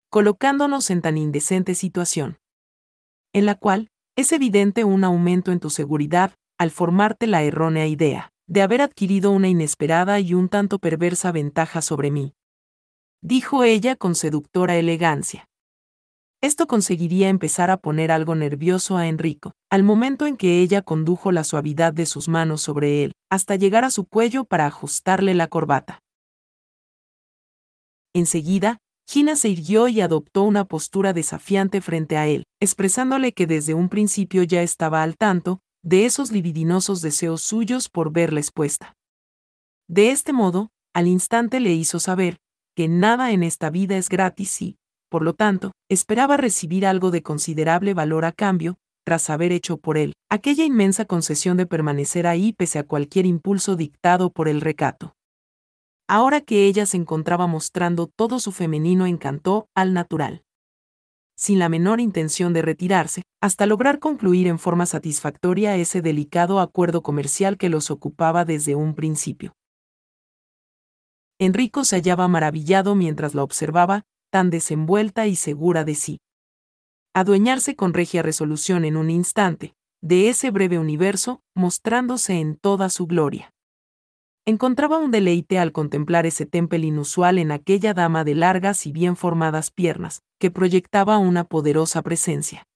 Colocándonos 0.10 0.90
en 0.90 1.02
tan 1.02 1.18
indecente 1.18 1.76
situación. 1.76 2.40
En 3.34 3.46
la 3.46 3.56
cual, 3.56 3.90
es 4.16 4.32
evidente 4.32 4.84
un 4.84 5.04
aumento 5.04 5.52
en 5.52 5.60
tu 5.60 5.70
seguridad, 5.70 6.34
al 6.58 6.72
formarte 6.72 7.28
la 7.28 7.44
errónea 7.44 7.88
idea 7.88 8.32
de 8.48 8.62
haber 8.62 8.82
adquirido 8.82 9.32
una 9.32 9.50
inesperada 9.50 10.20
y 10.20 10.34
un 10.34 10.50
tanto 10.50 10.80
perversa 10.80 11.32
ventaja 11.32 11.82
sobre 11.82 12.12
mí 12.12 12.34
dijo 13.22 13.64
ella 13.64 13.96
con 13.96 14.16
seductora 14.16 14.78
elegancia. 14.78 15.50
Esto 16.48 16.66
conseguiría 16.66 17.28
empezar 17.28 17.70
a 17.72 17.76
poner 17.76 18.10
algo 18.10 18.34
nervioso 18.34 18.96
a 18.96 19.10
Enrico, 19.10 19.52
al 19.70 19.84
momento 19.84 20.26
en 20.26 20.38
que 20.38 20.62
ella 20.62 20.82
condujo 20.82 21.34
la 21.34 21.44
suavidad 21.44 21.92
de 21.92 22.06
sus 22.06 22.30
manos 22.30 22.62
sobre 22.62 23.04
él, 23.04 23.12
hasta 23.30 23.58
llegar 23.58 23.84
a 23.84 23.92
su 23.92 24.06
cuello 24.06 24.46
para 24.46 24.66
ajustarle 24.66 25.34
la 25.34 25.48
corbata. 25.48 26.00
Enseguida, 28.16 28.78
Gina 29.10 29.36
se 29.36 29.50
irguió 29.50 29.90
y 29.90 30.00
adoptó 30.00 30.44
una 30.44 30.64
postura 30.64 31.12
desafiante 31.12 31.82
frente 31.82 32.16
a 32.16 32.28
él, 32.28 32.46
expresándole 32.62 33.34
que 33.34 33.46
desde 33.46 33.74
un 33.74 33.90
principio 33.90 34.44
ya 34.44 34.62
estaba 34.62 35.04
al 35.04 35.18
tanto 35.18 35.60
de 35.84 36.06
esos 36.06 36.32
libidinosos 36.32 37.02
deseos 37.02 37.42
suyos 37.42 37.90
por 37.90 38.14
verla 38.14 38.40
expuesta. 38.40 38.96
De 39.90 40.12
este 40.12 40.32
modo, 40.32 40.70
al 40.94 41.08
instante 41.08 41.60
le 41.60 41.74
hizo 41.74 42.00
saber 42.00 42.38
que 42.74 42.88
nada 42.88 43.32
en 43.32 43.44
esta 43.44 43.70
vida 43.70 43.98
es 43.98 44.08
gratis 44.08 44.62
y, 44.62 44.78
por 45.10 45.24
lo 45.24 45.34
tanto, 45.34 45.72
esperaba 45.90 46.38
recibir 46.38 46.86
algo 46.86 47.12
de 47.12 47.24
considerable 47.24 47.94
valor 47.94 48.26
a 48.26 48.32
cambio, 48.32 48.78
tras 49.06 49.30
haber 49.30 49.52
hecho 49.54 49.78
por 49.78 49.98
él 49.98 50.14
aquella 50.30 50.66
inmensa 50.66 51.06
concesión 51.06 51.56
de 51.56 51.66
permanecer 51.66 52.28
ahí 52.28 52.52
pese 52.52 52.78
a 52.78 52.84
cualquier 52.84 53.26
impulso 53.26 53.78
dictado 53.78 54.32
por 54.32 54.50
el 54.50 54.60
recato. 54.60 55.14
Ahora 56.10 56.42
que 56.42 56.66
ella 56.66 56.86
se 56.86 56.98
encontraba 56.98 57.48
mostrando 57.48 58.08
todo 58.08 58.40
su 58.40 58.52
femenino 58.52 59.06
encantó 59.06 59.70
al 59.76 59.94
natural. 59.94 60.44
Sin 61.38 61.60
la 61.60 61.70
menor 61.70 62.02
intención 62.02 62.52
de 62.52 62.62
retirarse, 62.62 63.24
hasta 63.42 63.66
lograr 63.66 64.00
concluir 64.00 64.48
en 64.48 64.58
forma 64.58 64.86
satisfactoria 64.86 65.76
ese 65.76 66.02
delicado 66.02 66.60
acuerdo 66.60 67.02
comercial 67.02 67.58
que 67.58 67.70
los 67.70 67.92
ocupaba 67.92 68.44
desde 68.44 68.76
un 68.76 68.96
principio. 68.96 69.54
Enrico 71.40 71.86
se 71.86 71.98
hallaba 71.98 72.28
maravillado 72.28 72.96
mientras 72.96 73.36
la 73.36 73.44
observaba, 73.44 74.04
tan 74.30 74.50
desenvuelta 74.50 75.28
y 75.28 75.36
segura 75.36 75.84
de 75.84 75.96
sí 75.96 76.20
adueñarse 77.18 77.76
con 77.76 77.96
regia 77.96 78.22
resolución 78.22 78.86
en 78.86 78.96
un 78.96 79.10
instante, 79.10 79.74
de 80.04 80.30
ese 80.30 80.52
breve 80.52 80.78
universo, 80.78 81.42
mostrándose 81.56 82.40
en 82.40 82.58
toda 82.58 82.90
su 82.90 83.08
gloria. 83.08 83.52
Encontraba 84.46 85.00
un 85.00 85.10
deleite 85.10 85.58
al 85.58 85.72
contemplar 85.72 86.28
ese 86.28 86.46
temple 86.46 86.86
inusual 86.86 87.40
en 87.40 87.52
aquella 87.52 87.96
dama 87.96 88.24
de 88.24 88.36
largas 88.36 88.86
y 88.86 88.92
bien 88.92 89.16
formadas 89.16 89.72
piernas, 89.72 90.22
que 90.40 90.52
proyectaba 90.52 91.18
una 91.18 91.44
poderosa 91.44 92.04
presencia. 92.04 92.68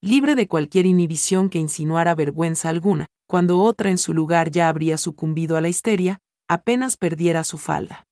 Libre 0.00 0.36
de 0.36 0.46
cualquier 0.46 0.86
inhibición 0.86 1.50
que 1.50 1.58
insinuara 1.58 2.14
vergüenza 2.14 2.68
alguna, 2.68 3.06
cuando 3.26 3.58
otra 3.58 3.90
en 3.90 3.98
su 3.98 4.14
lugar 4.14 4.52
ya 4.52 4.68
habría 4.68 4.98
sucumbido 4.98 5.56
a 5.56 5.60
la 5.60 5.68
histeria, 5.68 6.20
apenas 6.48 6.96
perdiera 6.96 7.42
su 7.42 7.58
falda. 7.58 8.06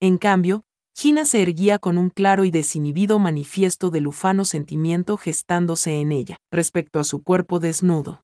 En 0.00 0.18
cambio, 0.18 0.64
Gina 1.00 1.24
se 1.24 1.40
erguía 1.40 1.78
con 1.78 1.96
un 1.96 2.10
claro 2.10 2.44
y 2.44 2.50
desinhibido 2.50 3.18
manifiesto 3.18 3.88
del 3.88 4.06
ufano 4.06 4.44
sentimiento 4.44 5.16
gestándose 5.16 5.98
en 5.98 6.12
ella, 6.12 6.36
respecto 6.52 7.00
a 7.00 7.04
su 7.04 7.22
cuerpo 7.22 7.58
desnudo. 7.58 8.20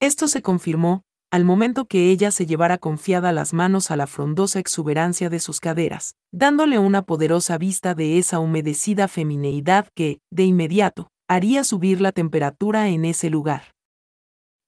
Esto 0.00 0.28
se 0.28 0.42
confirmó, 0.42 1.02
al 1.32 1.44
momento 1.44 1.86
que 1.86 2.12
ella 2.12 2.30
se 2.30 2.46
llevara 2.46 2.78
confiada 2.78 3.32
las 3.32 3.52
manos 3.52 3.90
a 3.90 3.96
la 3.96 4.06
frondosa 4.06 4.60
exuberancia 4.60 5.28
de 5.28 5.40
sus 5.40 5.58
caderas, 5.58 6.14
dándole 6.32 6.78
una 6.78 7.02
poderosa 7.02 7.58
vista 7.58 7.96
de 7.96 8.18
esa 8.18 8.38
humedecida 8.38 9.08
femineidad 9.08 9.88
que, 9.96 10.20
de 10.30 10.44
inmediato, 10.44 11.08
haría 11.28 11.64
subir 11.64 12.00
la 12.00 12.12
temperatura 12.12 12.90
en 12.90 13.06
ese 13.06 13.28
lugar 13.28 13.75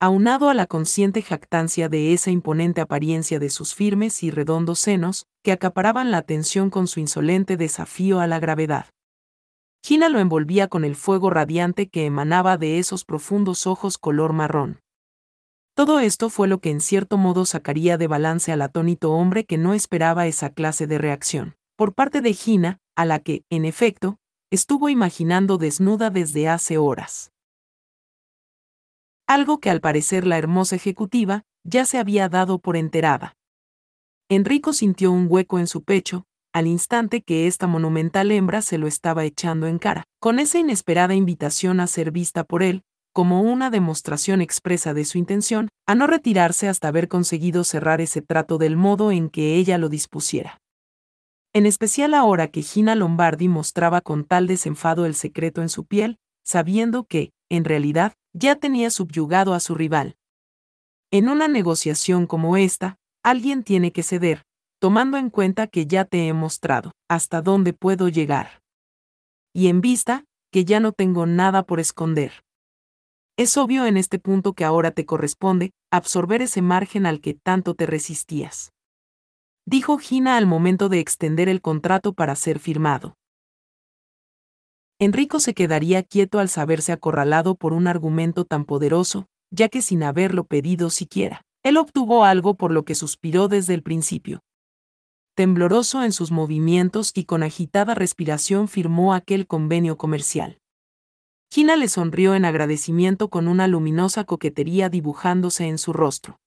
aunado 0.00 0.48
a 0.48 0.54
la 0.54 0.66
consciente 0.66 1.22
jactancia 1.22 1.88
de 1.88 2.12
esa 2.12 2.30
imponente 2.30 2.80
apariencia 2.80 3.40
de 3.40 3.50
sus 3.50 3.74
firmes 3.74 4.22
y 4.22 4.30
redondos 4.30 4.78
senos, 4.78 5.26
que 5.42 5.50
acaparaban 5.50 6.12
la 6.12 6.18
atención 6.18 6.70
con 6.70 6.86
su 6.86 7.00
insolente 7.00 7.56
desafío 7.56 8.20
a 8.20 8.28
la 8.28 8.38
gravedad. 8.38 8.86
Gina 9.84 10.08
lo 10.08 10.20
envolvía 10.20 10.68
con 10.68 10.84
el 10.84 10.94
fuego 10.94 11.30
radiante 11.30 11.88
que 11.88 12.06
emanaba 12.06 12.56
de 12.56 12.78
esos 12.78 13.04
profundos 13.04 13.66
ojos 13.66 13.98
color 13.98 14.32
marrón. 14.32 14.80
Todo 15.74 16.00
esto 16.00 16.30
fue 16.30 16.48
lo 16.48 16.60
que 16.60 16.70
en 16.70 16.80
cierto 16.80 17.16
modo 17.16 17.44
sacaría 17.44 17.98
de 17.98 18.06
balance 18.06 18.52
al 18.52 18.62
atónito 18.62 19.12
hombre 19.12 19.44
que 19.44 19.58
no 19.58 19.74
esperaba 19.74 20.26
esa 20.26 20.50
clase 20.50 20.86
de 20.86 20.98
reacción, 20.98 21.56
por 21.76 21.94
parte 21.94 22.20
de 22.20 22.34
Gina, 22.34 22.78
a 22.96 23.04
la 23.04 23.20
que, 23.20 23.44
en 23.50 23.64
efecto, 23.64 24.18
estuvo 24.50 24.88
imaginando 24.88 25.58
desnuda 25.58 26.10
desde 26.10 26.48
hace 26.48 26.78
horas 26.78 27.32
algo 29.28 29.60
que 29.60 29.70
al 29.70 29.80
parecer 29.80 30.26
la 30.26 30.38
hermosa 30.38 30.74
ejecutiva 30.74 31.44
ya 31.62 31.84
se 31.84 31.98
había 31.98 32.28
dado 32.28 32.58
por 32.58 32.76
enterada. 32.76 33.36
Enrico 34.30 34.72
sintió 34.72 35.12
un 35.12 35.26
hueco 35.28 35.58
en 35.58 35.66
su 35.66 35.84
pecho, 35.84 36.24
al 36.54 36.66
instante 36.66 37.22
que 37.22 37.46
esta 37.46 37.66
monumental 37.66 38.30
hembra 38.32 38.62
se 38.62 38.78
lo 38.78 38.86
estaba 38.86 39.24
echando 39.24 39.66
en 39.66 39.78
cara, 39.78 40.04
con 40.18 40.38
esa 40.38 40.58
inesperada 40.58 41.14
invitación 41.14 41.78
a 41.78 41.86
ser 41.86 42.10
vista 42.10 42.42
por 42.42 42.62
él, 42.62 42.82
como 43.12 43.42
una 43.42 43.70
demostración 43.70 44.40
expresa 44.40 44.94
de 44.94 45.04
su 45.04 45.18
intención, 45.18 45.68
a 45.86 45.94
no 45.94 46.06
retirarse 46.06 46.66
hasta 46.66 46.88
haber 46.88 47.08
conseguido 47.08 47.64
cerrar 47.64 48.00
ese 48.00 48.22
trato 48.22 48.56
del 48.56 48.76
modo 48.76 49.12
en 49.12 49.28
que 49.28 49.56
ella 49.56 49.76
lo 49.76 49.90
dispusiera. 49.90 50.58
En 51.52 51.66
especial 51.66 52.14
ahora 52.14 52.48
que 52.48 52.62
Gina 52.62 52.94
Lombardi 52.94 53.48
mostraba 53.48 54.00
con 54.00 54.24
tal 54.24 54.46
desenfado 54.46 55.04
el 55.04 55.14
secreto 55.14 55.60
en 55.60 55.68
su 55.68 55.84
piel, 55.84 56.18
sabiendo 56.48 57.04
que, 57.04 57.34
en 57.50 57.66
realidad, 57.66 58.14
ya 58.32 58.56
tenía 58.56 58.88
subyugado 58.88 59.52
a 59.52 59.60
su 59.60 59.74
rival. 59.74 60.16
En 61.10 61.28
una 61.28 61.46
negociación 61.46 62.26
como 62.26 62.56
esta, 62.56 62.96
alguien 63.22 63.62
tiene 63.64 63.92
que 63.92 64.02
ceder, 64.02 64.44
tomando 64.80 65.18
en 65.18 65.28
cuenta 65.28 65.66
que 65.66 65.86
ya 65.86 66.06
te 66.06 66.26
he 66.26 66.32
mostrado 66.32 66.92
hasta 67.06 67.42
dónde 67.42 67.74
puedo 67.74 68.08
llegar. 68.08 68.62
Y 69.52 69.68
en 69.68 69.82
vista, 69.82 70.24
que 70.50 70.64
ya 70.64 70.80
no 70.80 70.92
tengo 70.92 71.26
nada 71.26 71.64
por 71.64 71.80
esconder. 71.80 72.32
Es 73.36 73.58
obvio 73.58 73.84
en 73.84 73.98
este 73.98 74.18
punto 74.18 74.54
que 74.54 74.64
ahora 74.64 74.90
te 74.92 75.04
corresponde 75.04 75.72
absorber 75.90 76.40
ese 76.40 76.62
margen 76.62 77.04
al 77.04 77.20
que 77.20 77.34
tanto 77.34 77.74
te 77.74 77.84
resistías. 77.84 78.72
Dijo 79.66 79.98
Gina 79.98 80.38
al 80.38 80.46
momento 80.46 80.88
de 80.88 80.98
extender 80.98 81.50
el 81.50 81.60
contrato 81.60 82.14
para 82.14 82.34
ser 82.36 82.58
firmado. 82.58 83.18
Enrico 85.00 85.38
se 85.38 85.54
quedaría 85.54 86.02
quieto 86.02 86.40
al 86.40 86.48
saberse 86.48 86.90
acorralado 86.90 87.54
por 87.54 87.72
un 87.72 87.86
argumento 87.86 88.44
tan 88.44 88.64
poderoso, 88.64 89.28
ya 89.50 89.68
que 89.68 89.80
sin 89.80 90.02
haberlo 90.02 90.42
pedido 90.42 90.90
siquiera, 90.90 91.42
él 91.62 91.76
obtuvo 91.76 92.24
algo 92.24 92.54
por 92.54 92.72
lo 92.72 92.84
que 92.84 92.96
suspiró 92.96 93.46
desde 93.46 93.74
el 93.74 93.84
principio. 93.84 94.40
Tembloroso 95.36 96.02
en 96.02 96.10
sus 96.10 96.32
movimientos 96.32 97.12
y 97.14 97.26
con 97.26 97.44
agitada 97.44 97.94
respiración 97.94 98.66
firmó 98.66 99.14
aquel 99.14 99.46
convenio 99.46 99.96
comercial. 99.96 100.58
Gina 101.48 101.76
le 101.76 101.86
sonrió 101.86 102.34
en 102.34 102.44
agradecimiento 102.44 103.28
con 103.28 103.46
una 103.46 103.68
luminosa 103.68 104.24
coquetería 104.24 104.88
dibujándose 104.88 105.68
en 105.68 105.78
su 105.78 105.92
rostro. 105.92 106.40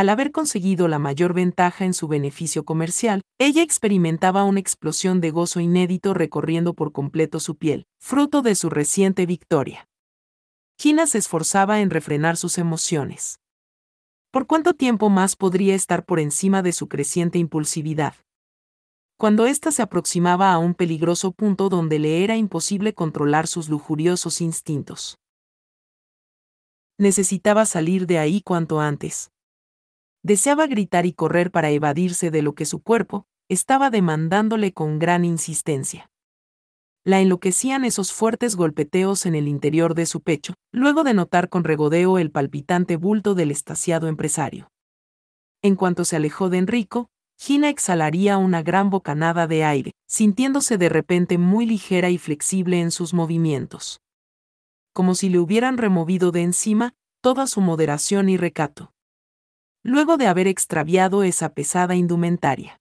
Al 0.00 0.08
haber 0.08 0.32
conseguido 0.32 0.88
la 0.88 0.98
mayor 0.98 1.34
ventaja 1.34 1.84
en 1.84 1.92
su 1.92 2.08
beneficio 2.08 2.64
comercial, 2.64 3.20
ella 3.38 3.62
experimentaba 3.62 4.44
una 4.44 4.58
explosión 4.58 5.20
de 5.20 5.30
gozo 5.30 5.60
inédito 5.60 6.14
recorriendo 6.14 6.72
por 6.72 6.90
completo 6.90 7.38
su 7.38 7.56
piel, 7.56 7.84
fruto 8.00 8.40
de 8.40 8.54
su 8.54 8.70
reciente 8.70 9.26
victoria. 9.26 9.86
Gina 10.78 11.06
se 11.06 11.18
esforzaba 11.18 11.82
en 11.82 11.90
refrenar 11.90 12.38
sus 12.38 12.56
emociones. 12.56 13.40
¿Por 14.30 14.46
cuánto 14.46 14.72
tiempo 14.72 15.10
más 15.10 15.36
podría 15.36 15.74
estar 15.74 16.06
por 16.06 16.18
encima 16.18 16.62
de 16.62 16.72
su 16.72 16.88
creciente 16.88 17.38
impulsividad? 17.38 18.14
Cuando 19.18 19.44
ésta 19.44 19.70
se 19.70 19.82
aproximaba 19.82 20.50
a 20.50 20.56
un 20.56 20.72
peligroso 20.72 21.32
punto 21.32 21.68
donde 21.68 21.98
le 21.98 22.24
era 22.24 22.38
imposible 22.38 22.94
controlar 22.94 23.46
sus 23.46 23.68
lujuriosos 23.68 24.40
instintos. 24.40 25.18
Necesitaba 26.96 27.66
salir 27.66 28.06
de 28.06 28.18
ahí 28.18 28.40
cuanto 28.40 28.80
antes. 28.80 29.30
Deseaba 30.22 30.66
gritar 30.66 31.06
y 31.06 31.14
correr 31.14 31.50
para 31.50 31.70
evadirse 31.70 32.30
de 32.30 32.42
lo 32.42 32.54
que 32.54 32.66
su 32.66 32.82
cuerpo 32.82 33.26
estaba 33.48 33.88
demandándole 33.90 34.72
con 34.72 34.98
gran 34.98 35.24
insistencia. 35.24 36.10
La 37.04 37.20
enloquecían 37.20 37.86
esos 37.86 38.12
fuertes 38.12 38.54
golpeteos 38.54 39.24
en 39.24 39.34
el 39.34 39.48
interior 39.48 39.94
de 39.94 40.04
su 40.04 40.20
pecho, 40.20 40.52
luego 40.72 41.04
de 41.04 41.14
notar 41.14 41.48
con 41.48 41.64
regodeo 41.64 42.18
el 42.18 42.30
palpitante 42.30 42.96
bulto 42.96 43.34
del 43.34 43.50
estaciado 43.50 44.08
empresario. 44.08 44.70
En 45.62 45.74
cuanto 45.74 46.04
se 46.04 46.16
alejó 46.16 46.50
de 46.50 46.58
Enrico, 46.58 47.08
Gina 47.38 47.70
exhalaría 47.70 48.36
una 48.36 48.62
gran 48.62 48.90
bocanada 48.90 49.46
de 49.46 49.64
aire, 49.64 49.92
sintiéndose 50.06 50.76
de 50.76 50.90
repente 50.90 51.38
muy 51.38 51.64
ligera 51.64 52.10
y 52.10 52.18
flexible 52.18 52.80
en 52.80 52.90
sus 52.90 53.14
movimientos. 53.14 54.00
Como 54.92 55.14
si 55.14 55.30
le 55.30 55.38
hubieran 55.38 55.78
removido 55.78 56.30
de 56.32 56.42
encima 56.42 56.92
toda 57.22 57.46
su 57.46 57.62
moderación 57.62 58.28
y 58.28 58.36
recato 58.36 58.92
luego 59.82 60.16
de 60.16 60.26
haber 60.26 60.46
extraviado 60.46 61.22
esa 61.22 61.54
pesada 61.54 61.94
indumentaria. 61.94 62.80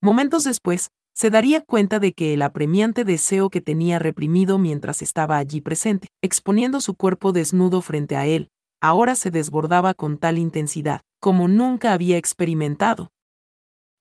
Momentos 0.00 0.44
después, 0.44 0.90
se 1.14 1.30
daría 1.30 1.60
cuenta 1.60 1.98
de 1.98 2.12
que 2.12 2.34
el 2.34 2.42
apremiante 2.42 3.04
deseo 3.04 3.50
que 3.50 3.60
tenía 3.60 3.98
reprimido 3.98 4.58
mientras 4.58 5.02
estaba 5.02 5.36
allí 5.36 5.60
presente, 5.60 6.08
exponiendo 6.22 6.80
su 6.80 6.94
cuerpo 6.94 7.32
desnudo 7.32 7.82
frente 7.82 8.16
a 8.16 8.26
él, 8.26 8.48
ahora 8.80 9.14
se 9.14 9.30
desbordaba 9.30 9.94
con 9.94 10.18
tal 10.18 10.38
intensidad, 10.38 11.02
como 11.20 11.48
nunca 11.48 11.92
había 11.92 12.16
experimentado. 12.16 13.10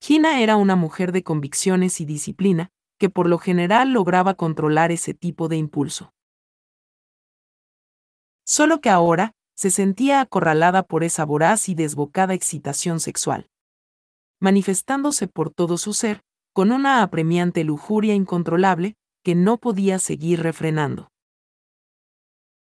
Gina 0.02 0.42
era 0.42 0.56
una 0.56 0.78
mujer 0.78 1.12
de 1.12 1.24
convicciones 1.24 2.00
y 2.00 2.06
disciplina, 2.06 2.70
que 2.98 3.10
por 3.10 3.28
lo 3.28 3.38
general 3.38 3.92
lograba 3.92 4.36
controlar 4.36 4.92
ese 4.92 5.14
tipo 5.14 5.50
de 5.50 5.58
impulso. 5.58 6.14
Solo 8.46 8.80
que 8.80 8.90
ahora, 8.90 9.34
se 9.60 9.72
sentía 9.72 10.22
acorralada 10.22 10.84
por 10.84 11.04
esa 11.04 11.26
voraz 11.26 11.68
y 11.68 11.76
desbocada 11.76 12.34
excitación 12.34 13.02
sexual. 13.02 13.50
Manifestándose 14.40 15.28
por 15.28 15.50
todo 15.50 15.78
su 15.78 15.92
ser, 15.92 16.24
con 16.54 16.72
una 16.72 17.04
apremiante 17.04 17.66
lujuria 17.66 18.14
incontrolable, 18.14 18.96
que 19.22 19.36
no 19.36 19.58
podía 19.58 20.00
seguir 20.00 20.44
refrenando. 20.44 21.12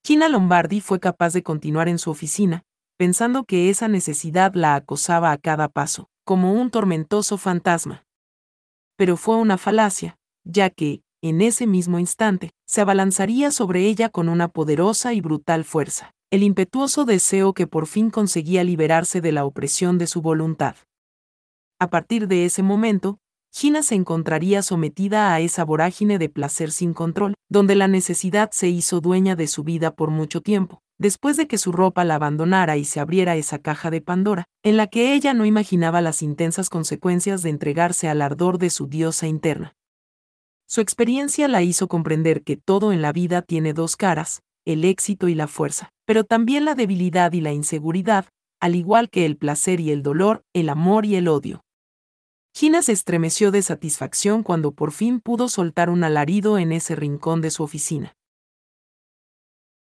Gina 0.04 0.28
Lombardi 0.28 0.80
fue 0.80 0.98
capaz 0.98 1.32
de 1.32 1.44
continuar 1.44 1.86
en 1.86 2.00
su 2.00 2.10
oficina, 2.10 2.64
pensando 2.96 3.44
que 3.44 3.70
esa 3.70 3.86
necesidad 3.86 4.54
la 4.54 4.74
acosaba 4.74 5.30
a 5.30 5.38
cada 5.38 5.68
paso, 5.68 6.08
como 6.24 6.54
un 6.54 6.72
tormentoso 6.72 7.38
fantasma. 7.38 8.04
Pero 8.96 9.16
fue 9.16 9.36
una 9.36 9.58
falacia, 9.58 10.18
ya 10.42 10.70
que, 10.70 11.04
en 11.22 11.40
ese 11.40 11.68
mismo 11.68 12.00
instante, 12.00 12.50
se 12.66 12.80
abalanzaría 12.80 13.52
sobre 13.52 13.86
ella 13.86 14.08
con 14.08 14.28
una 14.28 14.48
poderosa 14.48 15.14
y 15.14 15.20
brutal 15.20 15.64
fuerza, 15.64 16.16
el 16.30 16.44
impetuoso 16.44 17.04
deseo 17.04 17.54
que 17.54 17.66
por 17.66 17.88
fin 17.88 18.08
conseguía 18.08 18.62
liberarse 18.62 19.20
de 19.20 19.32
la 19.32 19.44
opresión 19.44 19.98
de 19.98 20.06
su 20.06 20.22
voluntad. 20.22 20.76
A 21.80 21.90
partir 21.90 22.28
de 22.28 22.44
ese 22.44 22.62
momento, 22.62 23.18
Gina 23.52 23.82
se 23.82 23.96
encontraría 23.96 24.62
sometida 24.62 25.34
a 25.34 25.40
esa 25.40 25.64
vorágine 25.64 26.18
de 26.18 26.28
placer 26.28 26.70
sin 26.70 26.94
control, 26.94 27.34
donde 27.48 27.74
la 27.74 27.88
necesidad 27.88 28.50
se 28.52 28.68
hizo 28.68 29.00
dueña 29.00 29.34
de 29.34 29.48
su 29.48 29.64
vida 29.64 29.96
por 29.96 30.10
mucho 30.10 30.40
tiempo, 30.40 30.82
después 30.98 31.36
de 31.36 31.48
que 31.48 31.58
su 31.58 31.72
ropa 31.72 32.04
la 32.04 32.14
abandonara 32.14 32.76
y 32.76 32.84
se 32.84 33.00
abriera 33.00 33.34
esa 33.34 33.58
caja 33.58 33.90
de 33.90 34.00
Pandora, 34.00 34.44
en 34.62 34.76
la 34.76 34.86
que 34.86 35.14
ella 35.14 35.34
no 35.34 35.46
imaginaba 35.46 36.00
las 36.00 36.22
intensas 36.22 36.70
consecuencias 36.70 37.42
de 37.42 37.50
entregarse 37.50 38.08
al 38.08 38.22
ardor 38.22 38.58
de 38.58 38.70
su 38.70 38.86
diosa 38.86 39.26
interna. 39.26 39.74
Su 40.68 40.80
experiencia 40.80 41.48
la 41.48 41.62
hizo 41.62 41.88
comprender 41.88 42.44
que 42.44 42.56
todo 42.56 42.92
en 42.92 43.02
la 43.02 43.12
vida 43.12 43.42
tiene 43.42 43.72
dos 43.72 43.96
caras, 43.96 44.44
el 44.64 44.84
éxito 44.84 45.28
y 45.28 45.34
la 45.34 45.46
fuerza, 45.46 45.92
pero 46.04 46.24
también 46.24 46.64
la 46.64 46.74
debilidad 46.74 47.32
y 47.32 47.40
la 47.40 47.52
inseguridad, 47.52 48.26
al 48.60 48.76
igual 48.76 49.10
que 49.10 49.24
el 49.24 49.36
placer 49.36 49.80
y 49.80 49.90
el 49.90 50.02
dolor, 50.02 50.44
el 50.52 50.68
amor 50.68 51.06
y 51.06 51.16
el 51.16 51.28
odio. 51.28 51.62
Gina 52.54 52.82
se 52.82 52.92
estremeció 52.92 53.50
de 53.50 53.62
satisfacción 53.62 54.42
cuando 54.42 54.72
por 54.72 54.92
fin 54.92 55.20
pudo 55.20 55.48
soltar 55.48 55.88
un 55.88 56.04
alarido 56.04 56.58
en 56.58 56.72
ese 56.72 56.96
rincón 56.96 57.40
de 57.40 57.50
su 57.50 57.62
oficina. 57.62 58.16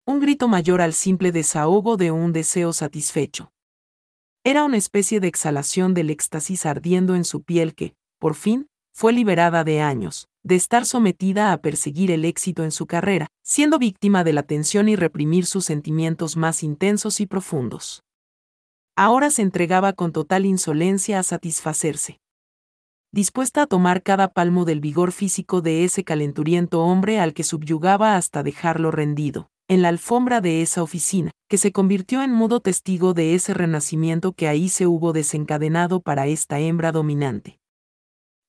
Un 0.05 0.19
grito 0.19 0.47
mayor 0.47 0.81
al 0.81 0.93
simple 0.93 1.31
desahogo 1.31 1.97
de 1.97 2.11
un 2.11 2.33
deseo 2.33 2.73
satisfecho. 2.73 3.51
Era 4.43 4.63
una 4.63 4.77
especie 4.77 5.19
de 5.19 5.27
exhalación 5.27 5.93
del 5.93 6.09
éxtasis 6.09 6.65
ardiendo 6.65 7.15
en 7.15 7.25
su 7.25 7.43
piel 7.43 7.75
que, 7.75 7.95
por 8.17 8.35
fin, 8.35 8.69
fue 8.93 9.13
liberada 9.13 9.63
de 9.63 9.81
años, 9.81 10.29
de 10.47 10.55
estar 10.55 10.85
sometida 10.85 11.51
a 11.51 11.57
perseguir 11.57 12.09
el 12.09 12.23
éxito 12.23 12.63
en 12.63 12.71
su 12.71 12.87
carrera, 12.87 13.27
siendo 13.43 13.79
víctima 13.79 14.23
de 14.23 14.31
la 14.31 14.43
tensión 14.43 14.87
y 14.87 14.95
reprimir 14.95 15.45
sus 15.45 15.65
sentimientos 15.65 16.37
más 16.37 16.63
intensos 16.63 17.19
y 17.19 17.25
profundos. 17.25 18.01
Ahora 18.95 19.29
se 19.29 19.41
entregaba 19.41 19.91
con 19.91 20.13
total 20.13 20.45
insolencia 20.45 21.19
a 21.19 21.23
satisfacerse. 21.23 22.21
Dispuesta 23.11 23.63
a 23.63 23.67
tomar 23.67 24.03
cada 24.03 24.29
palmo 24.29 24.63
del 24.63 24.79
vigor 24.79 25.11
físico 25.11 25.59
de 25.59 25.83
ese 25.83 26.05
calenturiento 26.05 26.81
hombre 26.81 27.19
al 27.19 27.33
que 27.33 27.43
subyugaba 27.43 28.15
hasta 28.15 28.41
dejarlo 28.41 28.89
rendido, 28.89 29.49
en 29.67 29.81
la 29.81 29.89
alfombra 29.89 30.39
de 30.39 30.61
esa 30.61 30.81
oficina, 30.81 31.31
que 31.49 31.57
se 31.57 31.73
convirtió 31.73 32.23
en 32.23 32.31
mudo 32.31 32.61
testigo 32.61 33.13
de 33.13 33.35
ese 33.35 33.53
renacimiento 33.53 34.31
que 34.31 34.47
ahí 34.47 34.69
se 34.69 34.87
hubo 34.87 35.11
desencadenado 35.11 35.99
para 35.99 36.27
esta 36.27 36.59
hembra 36.59 36.93
dominante. 36.93 37.59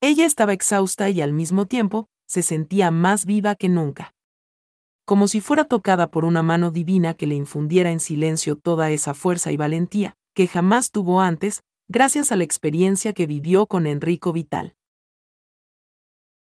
Ella 0.01 0.27
estaba 0.27 0.53
exhausta 0.53 1.11
y 1.11 1.21
al 1.21 1.33
mismo 1.33 1.67
tiempo, 1.67 2.09
se 2.27 2.43
sentía 2.43 2.91
más 2.93 3.25
viva 3.25 3.57
que 3.57 3.69
nunca. 3.69 4.15
Como 5.05 5.27
si 5.27 5.41
fuera 5.41 5.65
tocada 5.65 6.11
por 6.11 6.25
una 6.25 6.43
mano 6.43 6.71
divina 6.71 7.15
que 7.15 7.27
le 7.27 7.35
infundiera 7.35 7.91
en 7.91 7.99
silencio 7.99 8.57
toda 8.57 8.91
esa 8.91 9.15
fuerza 9.15 9.51
y 9.51 9.57
valentía, 9.57 10.17
que 10.35 10.47
jamás 10.47 10.93
tuvo 10.93 11.21
antes, 11.21 11.65
gracias 11.89 12.31
a 12.31 12.37
la 12.37 12.45
experiencia 12.45 13.13
que 13.13 13.27
vivió 13.27 13.67
con 13.67 13.87
Enrico 13.87 14.33
Vital. 14.33 14.77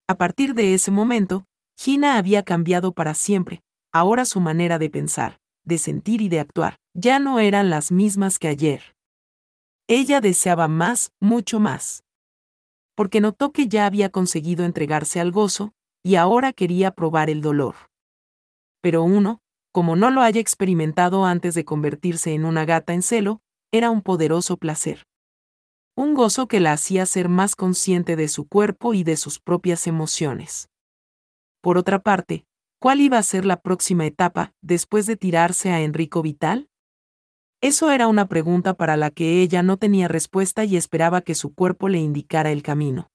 A 0.08 0.16
partir 0.16 0.54
de 0.54 0.72
ese 0.72 0.90
momento, 0.90 1.44
Gina 1.76 2.16
había 2.16 2.44
cambiado 2.44 2.92
para 2.92 3.12
siempre, 3.14 3.62
ahora 3.92 4.24
su 4.24 4.40
manera 4.40 4.78
de 4.78 4.88
pensar, 4.88 5.38
de 5.64 5.76
sentir 5.76 6.22
y 6.22 6.28
de 6.28 6.40
actuar, 6.40 6.78
ya 6.94 7.18
no 7.18 7.40
eran 7.40 7.68
las 7.68 7.90
mismas 7.90 8.38
que 8.38 8.48
ayer. 8.48 8.94
Ella 9.86 10.20
deseaba 10.20 10.68
más, 10.68 11.12
mucho 11.20 11.58
más 11.60 12.03
porque 12.94 13.20
notó 13.20 13.52
que 13.52 13.68
ya 13.68 13.86
había 13.86 14.10
conseguido 14.10 14.64
entregarse 14.64 15.20
al 15.20 15.32
gozo, 15.32 15.72
y 16.02 16.16
ahora 16.16 16.52
quería 16.52 16.90
probar 16.90 17.30
el 17.30 17.40
dolor. 17.40 17.74
Pero 18.80 19.02
uno, 19.02 19.40
como 19.72 19.96
no 19.96 20.10
lo 20.10 20.20
haya 20.20 20.40
experimentado 20.40 21.24
antes 21.24 21.54
de 21.54 21.64
convertirse 21.64 22.34
en 22.34 22.44
una 22.44 22.64
gata 22.64 22.92
en 22.92 23.02
celo, 23.02 23.40
era 23.72 23.90
un 23.90 24.02
poderoso 24.02 24.56
placer. 24.56 25.04
Un 25.96 26.14
gozo 26.14 26.46
que 26.48 26.60
la 26.60 26.72
hacía 26.72 27.06
ser 27.06 27.28
más 27.28 27.56
consciente 27.56 28.16
de 28.16 28.28
su 28.28 28.46
cuerpo 28.46 28.94
y 28.94 29.02
de 29.02 29.16
sus 29.16 29.40
propias 29.40 29.86
emociones. 29.86 30.68
Por 31.60 31.78
otra 31.78 32.00
parte, 32.00 32.44
¿cuál 32.78 33.00
iba 33.00 33.18
a 33.18 33.22
ser 33.22 33.44
la 33.44 33.60
próxima 33.62 34.04
etapa 34.04 34.52
después 34.60 35.06
de 35.06 35.16
tirarse 35.16 35.70
a 35.70 35.80
Enrico 35.80 36.20
Vital? 36.20 36.68
Eso 37.64 37.90
era 37.90 38.08
una 38.08 38.28
pregunta 38.28 38.74
para 38.74 38.94
la 38.98 39.10
que 39.10 39.40
ella 39.40 39.62
no 39.62 39.78
tenía 39.78 40.06
respuesta 40.06 40.64
y 40.64 40.76
esperaba 40.76 41.22
que 41.22 41.34
su 41.34 41.54
cuerpo 41.54 41.88
le 41.88 41.98
indicara 41.98 42.52
el 42.52 42.62
camino. 42.62 43.10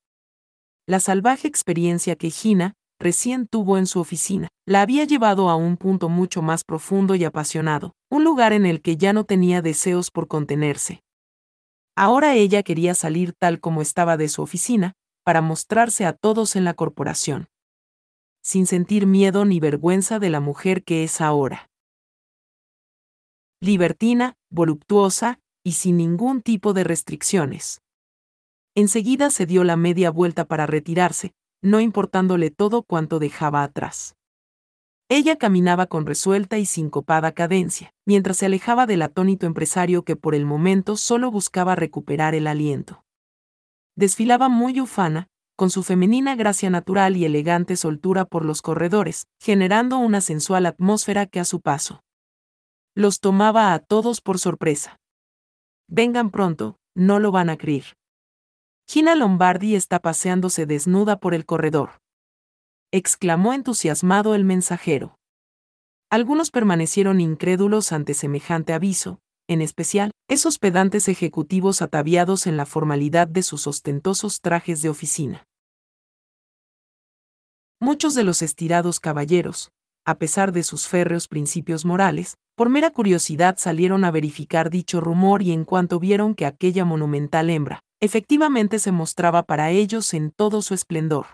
La 0.88 1.00
salvaje 1.00 1.48
experiencia 1.48 2.16
que 2.16 2.32
Gina, 2.32 2.74
recién 3.00 3.46
tuvo 3.46 3.78
en 3.78 3.86
su 3.86 4.00
oficina, 4.00 4.48
la 4.66 4.82
había 4.82 5.04
llevado 5.04 5.52
a 5.52 5.56
un 5.56 5.78
punto 5.78 6.10
mucho 6.10 6.42
más 6.42 6.64
profundo 6.64 7.14
y 7.14 7.26
apasionado, 7.26 7.94
un 8.10 8.24
lugar 8.24 8.52
en 8.52 8.66
el 8.66 8.82
que 8.82 8.98
ya 8.98 9.14
no 9.14 9.24
tenía 9.24 9.62
deseos 9.62 10.10
por 10.10 10.28
contenerse. 10.28 11.04
Ahora 11.96 12.34
ella 12.34 12.64
quería 12.64 12.96
salir 12.96 13.34
tal 13.38 13.60
como 13.60 13.84
estaba 13.84 14.18
de 14.18 14.30
su 14.30 14.42
oficina, 14.42 14.94
para 15.24 15.42
mostrarse 15.42 16.08
a 16.08 16.14
todos 16.14 16.56
en 16.56 16.64
la 16.64 16.74
corporación. 16.74 17.50
Sin 18.42 18.66
sentir 18.66 19.06
miedo 19.06 19.46
ni 19.46 19.60
vergüenza 19.60 20.18
de 20.18 20.32
la 20.32 20.40
mujer 20.40 20.84
que 20.84 21.04
es 21.04 21.22
ahora 21.22 21.69
libertina, 23.62 24.36
voluptuosa, 24.50 25.40
y 25.64 25.74
sin 25.74 25.98
ningún 25.98 26.42
tipo 26.42 26.74
de 26.74 26.86
restricciones. 26.86 27.82
Enseguida 28.76 29.30
se 29.30 29.46
dio 29.46 29.64
la 29.64 29.76
media 29.76 30.12
vuelta 30.12 30.46
para 30.46 30.66
retirarse, 30.66 31.34
no 31.62 31.82
importándole 31.82 32.52
todo 32.52 32.84
cuanto 32.84 33.20
dejaba 33.20 33.64
atrás. 33.64 34.16
Ella 35.10 35.38
caminaba 35.38 35.88
con 35.88 36.06
resuelta 36.06 36.58
y 36.58 36.66
sincopada 36.66 37.34
cadencia, 37.34 37.92
mientras 38.06 38.38
se 38.38 38.46
alejaba 38.46 38.86
del 38.86 39.02
atónito 39.02 39.46
empresario 39.46 40.04
que 40.04 40.16
por 40.16 40.36
el 40.36 40.46
momento 40.46 40.96
solo 40.96 41.32
buscaba 41.32 41.76
recuperar 41.76 42.36
el 42.36 42.48
aliento. 42.48 43.04
Desfilaba 43.98 44.48
muy 44.48 44.80
ufana, 44.80 45.28
con 45.58 45.70
su 45.70 45.84
femenina 45.84 46.36
gracia 46.36 46.70
natural 46.70 47.18
y 47.18 47.26
elegante 47.26 47.76
soltura 47.76 48.24
por 48.24 48.46
los 48.46 48.62
corredores, 48.62 49.28
generando 49.42 49.98
una 49.98 50.22
sensual 50.22 50.66
atmósfera 50.68 51.26
que 51.26 51.42
a 51.42 51.46
su 51.46 51.60
paso 51.60 52.02
los 52.96 53.20
tomaba 53.20 53.74
a 53.74 53.80
todos 53.80 54.22
por 54.22 54.40
sorpresa. 54.40 55.00
Vengan 55.88 56.32
pronto, 56.32 56.78
no 56.96 57.20
lo 57.20 57.32
van 57.32 57.50
a 57.50 57.58
creer. 57.58 57.96
Gina 58.88 59.16
Lombardi 59.16 59.76
está 59.76 60.00
paseándose 60.00 60.66
desnuda 60.66 61.20
por 61.20 61.34
el 61.34 61.46
corredor. 61.46 62.00
exclamó 62.92 63.54
entusiasmado 63.54 64.34
el 64.34 64.44
mensajero. 64.44 65.20
Algunos 66.10 66.50
permanecieron 66.50 67.22
incrédulos 67.22 67.92
ante 67.92 68.16
semejante 68.16 68.74
aviso, 68.74 69.20
en 69.48 69.62
especial, 69.62 70.12
esos 70.28 70.58
pedantes 70.58 71.08
ejecutivos 71.08 71.84
ataviados 71.84 72.48
en 72.48 72.58
la 72.58 72.66
formalidad 72.66 73.28
de 73.28 73.44
sus 73.44 73.68
ostentosos 73.68 74.42
trajes 74.42 74.82
de 74.82 74.90
oficina. 74.90 75.46
Muchos 77.80 78.16
de 78.16 78.24
los 78.24 78.42
estirados 78.42 79.00
caballeros, 79.00 79.72
a 80.06 80.18
pesar 80.18 80.52
de 80.52 80.64
sus 80.64 80.88
férreos 80.88 81.28
principios 81.28 81.86
morales, 81.86 82.38
por 82.60 82.68
mera 82.68 82.90
curiosidad 82.90 83.56
salieron 83.58 84.04
a 84.04 84.12
verificar 84.12 84.70
dicho 84.70 85.00
rumor 85.00 85.42
y 85.42 85.54
en 85.54 85.64
cuanto 85.64 85.98
vieron 85.98 86.36
que 86.36 86.46
aquella 86.46 86.84
monumental 86.84 87.50
hembra, 87.50 87.84
efectivamente 88.02 88.80
se 88.80 88.92
mostraba 88.92 89.44
para 89.44 89.70
ellos 89.70 90.14
en 90.14 90.30
todo 90.32 90.62
su 90.62 90.74
esplendor. 90.74 91.28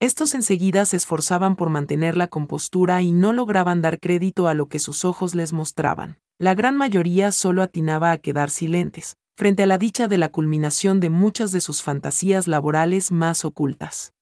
Estos 0.00 0.34
enseguida 0.34 0.84
se 0.84 0.98
esforzaban 0.98 1.56
por 1.56 1.70
mantener 1.70 2.14
la 2.14 2.26
compostura 2.26 3.00
y 3.00 3.10
no 3.10 3.32
lograban 3.32 3.80
dar 3.80 4.00
crédito 4.00 4.48
a 4.48 4.52
lo 4.52 4.68
que 4.68 4.80
sus 4.80 5.06
ojos 5.06 5.34
les 5.34 5.54
mostraban. 5.54 6.18
La 6.38 6.54
gran 6.54 6.76
mayoría 6.76 7.32
solo 7.32 7.62
atinaba 7.62 8.12
a 8.12 8.18
quedar 8.18 8.50
silentes, 8.50 9.16
frente 9.34 9.62
a 9.62 9.66
la 9.66 9.78
dicha 9.78 10.08
de 10.08 10.18
la 10.18 10.28
culminación 10.28 11.00
de 11.00 11.08
muchas 11.08 11.52
de 11.52 11.62
sus 11.62 11.82
fantasías 11.82 12.46
laborales 12.46 13.12
más 13.12 13.46
ocultas. 13.46 14.12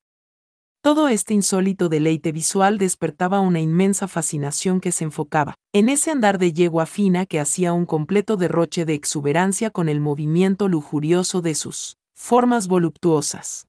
Todo 0.86 1.08
este 1.08 1.34
insólito 1.34 1.88
deleite 1.88 2.30
visual 2.30 2.78
despertaba 2.78 3.40
una 3.40 3.58
inmensa 3.58 4.06
fascinación 4.06 4.80
que 4.80 4.92
se 4.92 5.02
enfocaba 5.02 5.56
en 5.72 5.88
ese 5.88 6.12
andar 6.12 6.38
de 6.38 6.52
yegua 6.52 6.86
fina 6.86 7.26
que 7.26 7.40
hacía 7.40 7.72
un 7.72 7.86
completo 7.86 8.36
derroche 8.36 8.84
de 8.84 8.94
exuberancia 8.94 9.70
con 9.70 9.88
el 9.88 9.98
movimiento 9.98 10.68
lujurioso 10.68 11.42
de 11.42 11.56
sus 11.56 11.96
formas 12.14 12.68
voluptuosas. 12.68 13.66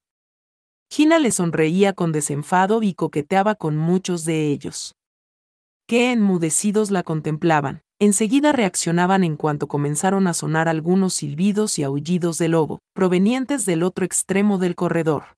Gina 0.92 1.18
le 1.18 1.32
sonreía 1.32 1.94
con 1.94 2.12
desenfado 2.12 2.84
y 2.84 2.94
coqueteaba 2.94 3.56
con 3.56 3.78
muchos 3.78 4.24
de 4.24 4.52
ellos. 4.52 4.94
Que 5.88 6.12
enmudecidos 6.12 6.92
la 6.92 7.02
contemplaban, 7.02 7.82
enseguida 7.98 8.52
reaccionaban 8.52 9.24
en 9.24 9.38
cuanto 9.38 9.68
comenzaron 9.68 10.28
a 10.28 10.36
sonar 10.36 10.70
algunos 10.70 11.16
silbidos 11.16 11.80
y 11.80 11.84
aullidos 11.84 12.38
de 12.38 12.50
lobo, 12.50 12.78
provenientes 12.94 13.66
del 13.66 13.82
otro 13.82 14.06
extremo 14.06 14.60
del 14.60 14.76
corredor. 14.76 15.37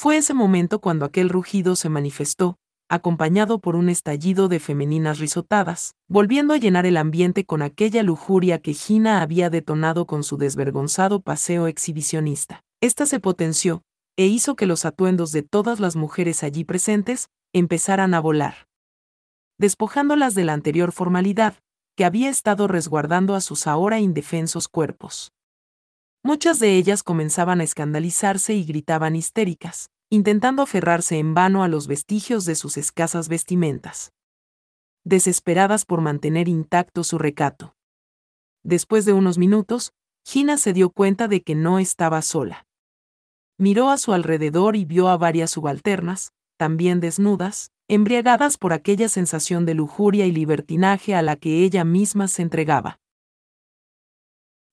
Fue 0.00 0.16
ese 0.16 0.32
momento 0.32 0.78
cuando 0.78 1.04
aquel 1.04 1.28
rugido 1.28 1.74
se 1.74 1.88
manifestó, 1.88 2.56
acompañado 2.88 3.58
por 3.58 3.74
un 3.74 3.88
estallido 3.88 4.46
de 4.46 4.60
femeninas 4.60 5.18
risotadas, 5.18 5.96
volviendo 6.06 6.54
a 6.54 6.56
llenar 6.56 6.86
el 6.86 6.96
ambiente 6.96 7.44
con 7.44 7.62
aquella 7.62 8.04
lujuria 8.04 8.60
que 8.60 8.74
Gina 8.74 9.22
había 9.22 9.50
detonado 9.50 10.06
con 10.06 10.22
su 10.22 10.36
desvergonzado 10.36 11.20
paseo 11.20 11.66
exhibicionista. 11.66 12.62
Esta 12.80 13.06
se 13.06 13.18
potenció, 13.18 13.82
e 14.16 14.26
hizo 14.26 14.54
que 14.54 14.66
los 14.66 14.84
atuendos 14.84 15.32
de 15.32 15.42
todas 15.42 15.80
las 15.80 15.96
mujeres 15.96 16.44
allí 16.44 16.62
presentes 16.62 17.26
empezaran 17.52 18.14
a 18.14 18.20
volar. 18.20 18.68
Despojándolas 19.58 20.36
de 20.36 20.44
la 20.44 20.52
anterior 20.52 20.92
formalidad, 20.92 21.56
que 21.96 22.04
había 22.04 22.30
estado 22.30 22.68
resguardando 22.68 23.34
a 23.34 23.40
sus 23.40 23.66
ahora 23.66 23.98
indefensos 23.98 24.68
cuerpos. 24.68 25.32
Muchas 26.28 26.58
de 26.58 26.76
ellas 26.76 27.02
comenzaban 27.02 27.62
a 27.62 27.64
escandalizarse 27.64 28.52
y 28.52 28.62
gritaban 28.62 29.16
histéricas, 29.16 29.88
intentando 30.10 30.60
aferrarse 30.62 31.16
en 31.16 31.32
vano 31.32 31.62
a 31.62 31.68
los 31.68 31.86
vestigios 31.86 32.44
de 32.44 32.54
sus 32.54 32.76
escasas 32.76 33.30
vestimentas. 33.30 34.12
Desesperadas 35.04 35.86
por 35.86 36.02
mantener 36.02 36.46
intacto 36.46 37.02
su 37.02 37.16
recato. 37.16 37.76
Después 38.62 39.06
de 39.06 39.14
unos 39.14 39.38
minutos, 39.38 39.94
Gina 40.22 40.58
se 40.58 40.74
dio 40.74 40.90
cuenta 40.90 41.28
de 41.28 41.42
que 41.42 41.54
no 41.54 41.78
estaba 41.78 42.20
sola. 42.20 42.66
Miró 43.56 43.88
a 43.88 43.96
su 43.96 44.12
alrededor 44.12 44.76
y 44.76 44.84
vio 44.84 45.08
a 45.08 45.16
varias 45.16 45.52
subalternas, 45.52 46.34
también 46.58 47.00
desnudas, 47.00 47.72
embriagadas 47.88 48.58
por 48.58 48.74
aquella 48.74 49.08
sensación 49.08 49.64
de 49.64 49.72
lujuria 49.72 50.26
y 50.26 50.32
libertinaje 50.32 51.14
a 51.14 51.22
la 51.22 51.36
que 51.36 51.64
ella 51.64 51.84
misma 51.84 52.28
se 52.28 52.42
entregaba. 52.42 53.00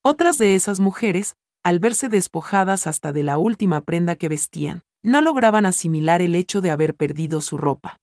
Otras 0.08 0.38
de 0.38 0.54
esas 0.54 0.82
mujeres, 0.82 1.36
al 1.66 1.80
verse 1.80 2.10
despojadas 2.10 2.86
hasta 2.86 3.12
de 3.12 3.24
la 3.24 3.40
última 3.40 3.82
prenda 3.82 4.16
que 4.18 4.30
vestían, 4.30 4.84
no 5.02 5.20
lograban 5.22 5.66
asimilar 5.66 6.22
el 6.22 6.36
hecho 6.36 6.62
de 6.62 6.70
haber 6.70 6.94
perdido 6.94 7.42
su 7.42 7.58
ropa. 7.58 8.00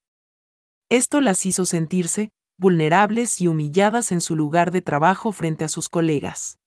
Esto 0.89 1.21
las 1.21 1.47
hizo 1.47 1.65
sentirse 1.65 2.33
vulnerables 2.59 3.41
y 3.41 3.47
humilladas 3.47 4.11
en 4.11 4.21
su 4.21 4.35
lugar 4.35 4.73
de 4.73 4.83
trabajo 4.83 5.31
frente 5.31 5.63
a 5.63 5.69
sus 5.69 5.89
colegas. 5.89 6.59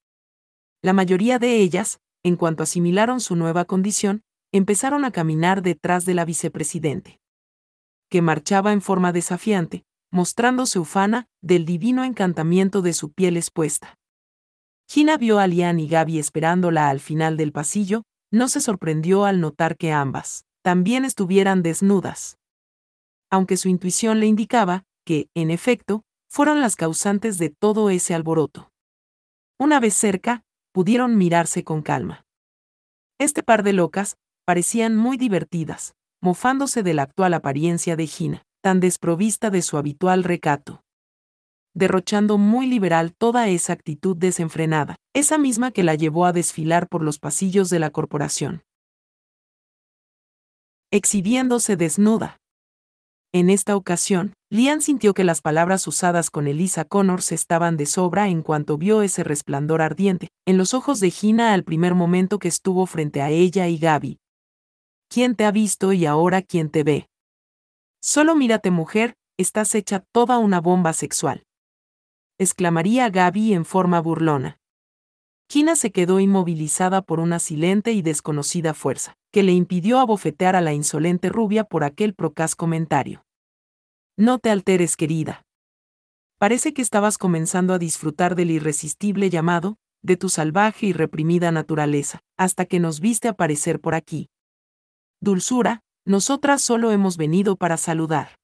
La 0.81 0.93
mayoría 0.93 1.38
de 1.38 1.58
ellas, 1.58 1.99
en 2.23 2.38
cuanto 2.38 2.63
asimilaron 2.63 3.19
su 3.19 3.36
nueva 3.36 3.65
condición, 3.65 4.23
empezaron 4.53 5.03
a 5.03 5.12
caminar 5.12 5.62
detrás 5.62 6.05
de 6.05 6.13
la 6.13 6.23
vicepresidente, 6.23 7.19
que 8.10 8.21
marchaba 8.21 8.71
en 8.71 8.81
forma 8.81 9.12
desafiante, 9.12 9.84
mostrándose 10.12 10.79
ufana 10.79 11.27
del 11.41 11.65
divino 11.65 12.05
encantamiento 12.05 12.81
de 12.81 12.93
su 12.93 13.12
piel 13.12 13.36
expuesta. 13.36 13.97
Gina 14.88 15.17
vio 15.17 15.39
a 15.39 15.48
Lian 15.48 15.80
y 15.80 15.88
Gaby 15.88 16.19
esperándola 16.19 16.89
al 16.89 17.00
final 17.00 17.38
del 17.38 17.52
pasillo, 17.52 18.04
no 18.32 18.48
se 18.48 18.62
sorprendió 18.62 19.26
al 19.26 19.41
notar 19.41 19.78
que 19.78 19.91
ambas 19.91 20.45
también 20.63 21.06
estuvieran 21.06 21.62
desnudas. 21.62 22.38
Aunque 23.30 23.56
su 23.56 23.69
intuición 23.69 24.19
le 24.19 24.26
indicaba 24.26 24.84
que, 25.06 25.30
en 25.36 25.52
efecto, 25.52 26.04
fueron 26.28 26.60
las 26.60 26.76
causantes 26.76 27.38
de 27.38 27.50
todo 27.52 27.91
ese 27.91 28.15
alboroto. 28.15 28.71
Una 29.60 29.80
vez 29.80 29.93
cerca, 29.93 30.43
pudieron 30.74 31.17
mirarse 31.17 31.63
con 31.63 31.82
calma. 31.84 32.26
Este 33.19 33.43
par 33.43 33.62
de 33.62 33.74
locas 33.74 34.17
parecían 34.43 34.95
muy 34.95 35.17
divertidas, 35.17 35.93
mofándose 36.19 36.82
de 36.82 36.95
la 36.95 37.04
actual 37.04 37.36
apariencia 37.36 37.95
de 37.95 38.08
Gina, 38.08 38.43
tan 38.62 38.80
desprovista 38.80 39.52
de 39.52 39.62
su 39.62 39.78
habitual 39.78 40.24
recato 40.24 40.85
derrochando 41.76 42.38
muy 42.38 42.66
liberal 42.68 43.14
toda 43.14 43.50
esa 43.50 43.74
actitud 43.74 44.16
desenfrenada, 44.16 44.96
esa 45.14 45.38
misma 45.38 45.72
que 45.72 45.84
la 45.84 45.94
llevó 45.94 46.26
a 46.26 46.32
desfilar 46.32 46.88
por 46.88 47.04
los 47.04 47.20
pasillos 47.20 47.70
de 47.70 47.80
la 47.80 47.92
corporación. 47.92 48.64
Exhibiéndose 50.90 51.76
desnuda. 51.76 52.38
En 53.34 53.50
esta 53.50 53.76
ocasión, 53.76 54.34
Lian 54.50 54.82
sintió 54.82 55.14
que 55.14 55.26
las 55.26 55.42
palabras 55.42 55.86
usadas 55.88 56.30
con 56.30 56.48
Elisa 56.48 56.86
Connors 56.86 57.34
estaban 57.34 57.76
de 57.76 57.86
sobra 57.86 58.30
en 58.30 58.42
cuanto 58.42 58.78
vio 58.78 59.02
ese 59.02 59.26
resplandor 59.26 59.82
ardiente 59.82 60.30
en 60.48 60.58
los 60.58 60.74
ojos 60.74 61.02
de 61.02 61.12
Gina 61.12 61.54
al 61.54 61.66
primer 61.66 61.94
momento 61.96 62.40
que 62.40 62.48
estuvo 62.48 62.86
frente 62.86 63.22
a 63.22 63.30
ella 63.30 63.68
y 63.68 63.78
Gaby. 63.78 64.20
¿Quién 65.10 65.36
te 65.36 65.44
ha 65.44 65.52
visto 65.52 65.92
y 65.92 66.06
ahora 66.06 66.42
quién 66.42 66.70
te 66.70 66.84
ve? 66.84 67.10
Solo 68.02 68.36
mírate 68.36 68.72
mujer, 68.72 69.16
estás 69.38 69.76
hecha 69.76 70.06
toda 70.14 70.38
una 70.38 70.62
bomba 70.62 70.94
sexual 70.94 71.46
exclamaría 72.38 73.10
Gaby 73.10 73.54
en 73.54 73.65
forma 73.65 74.00
burlona. 74.00 74.60
Kina 75.48 75.76
se 75.76 75.91
quedó 75.91 76.19
inmovilizada 76.19 77.02
por 77.02 77.19
una 77.19 77.39
silente 77.39 77.91
y 77.91 78.02
desconocida 78.02 78.74
fuerza, 78.74 79.15
que 79.32 79.43
le 79.43 79.52
impidió 79.52 80.00
abofetear 80.00 80.56
a 80.56 80.62
la 80.62 80.74
insolente 80.74 81.30
rubia 81.30 81.63
por 81.63 81.84
aquel 81.84 82.13
procaz 82.13 82.56
comentario. 82.56 83.26
No 84.17 84.39
te 84.39 84.50
alteres, 84.50 84.98
querida. 84.98 85.43
Parece 86.38 86.74
que 86.74 86.82
estabas 86.82 87.17
comenzando 87.17 87.74
a 87.74 87.80
disfrutar 87.80 88.36
del 88.36 88.52
irresistible 88.52 89.30
llamado, 89.30 89.78
de 90.02 90.17
tu 90.17 90.30
salvaje 90.30 90.88
y 90.88 90.93
reprimida 90.93 91.52
naturaleza, 91.52 92.19
hasta 92.38 92.65
que 92.65 92.80
nos 92.80 93.00
viste 93.00 93.28
aparecer 93.28 93.80
por 93.80 93.95
aquí. 93.95 94.30
Dulzura, 95.21 95.82
nosotras 96.06 96.62
solo 96.62 96.91
hemos 96.91 97.17
venido 97.17 97.56
para 97.56 97.78
saludar. 97.78 98.36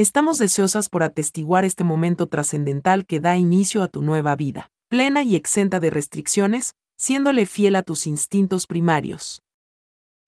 Estamos 0.00 0.38
deseosas 0.38 0.88
por 0.88 1.02
atestiguar 1.02 1.66
este 1.66 1.84
momento 1.84 2.26
trascendental 2.26 3.04
que 3.04 3.20
da 3.20 3.36
inicio 3.36 3.82
a 3.82 3.88
tu 3.88 4.00
nueva 4.00 4.34
vida, 4.34 4.70
plena 4.88 5.22
y 5.24 5.36
exenta 5.36 5.78
de 5.78 5.90
restricciones, 5.90 6.72
siéndole 6.96 7.44
fiel 7.44 7.76
a 7.76 7.82
tus 7.82 8.06
instintos 8.06 8.66
primarios. 8.66 9.42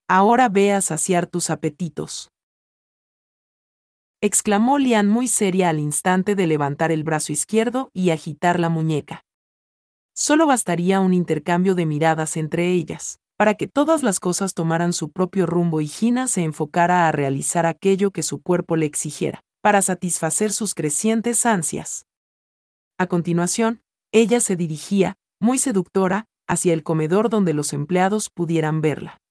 Ahora 0.09 0.51
ve 0.51 0.75
a 0.75 0.83
saciar 0.83 1.27
tus 1.27 1.49
apetitos. 1.49 2.31
exclamó 4.21 4.77
Lian 4.77 5.09
muy 5.09 5.27
seria 5.27 5.71
al 5.71 5.79
instante 5.79 6.35
de 6.35 6.47
levantar 6.47 6.93
el 6.93 7.03
brazo 7.03 7.33
izquierdo 7.33 7.89
y 7.95 8.11
agitar 8.11 8.61
la 8.61 8.69
muñeca. 8.69 9.25
Solo 10.15 10.47
bastaría 10.47 11.01
un 11.01 11.15
intercambio 11.15 11.75
de 11.75 11.87
miradas 11.87 12.37
entre 12.37 12.73
ellas, 12.73 13.21
para 13.39 13.55
que 13.55 13.69
todas 13.69 14.03
las 14.03 14.21
cosas 14.21 14.53
tomaran 14.53 14.93
su 14.93 15.11
propio 15.11 15.47
rumbo 15.47 15.81
y 15.81 15.89
Gina 15.89 16.29
se 16.29 16.43
enfocara 16.43 17.09
a 17.09 17.13
realizar 17.13 17.65
aquello 17.65 18.11
que 18.11 18.23
su 18.23 18.43
cuerpo 18.43 18.77
le 18.77 18.85
exigiera 18.85 19.43
para 19.63 19.81
satisfacer 19.81 20.53
sus 20.53 20.75
crecientes 20.75 21.47
ansias. 21.47 22.07
A 22.99 23.07
continuación, 23.07 23.81
ella 24.13 24.41
se 24.41 24.57
dirigía, 24.57 25.17
muy 25.41 25.59
seductora, 25.59 26.27
hacia 26.47 26.75
el 26.75 26.83
comedor 26.83 27.31
donde 27.31 27.55
los 27.55 27.73
empleados 27.73 28.29
pudieran 28.29 28.81
verla. 28.83 29.23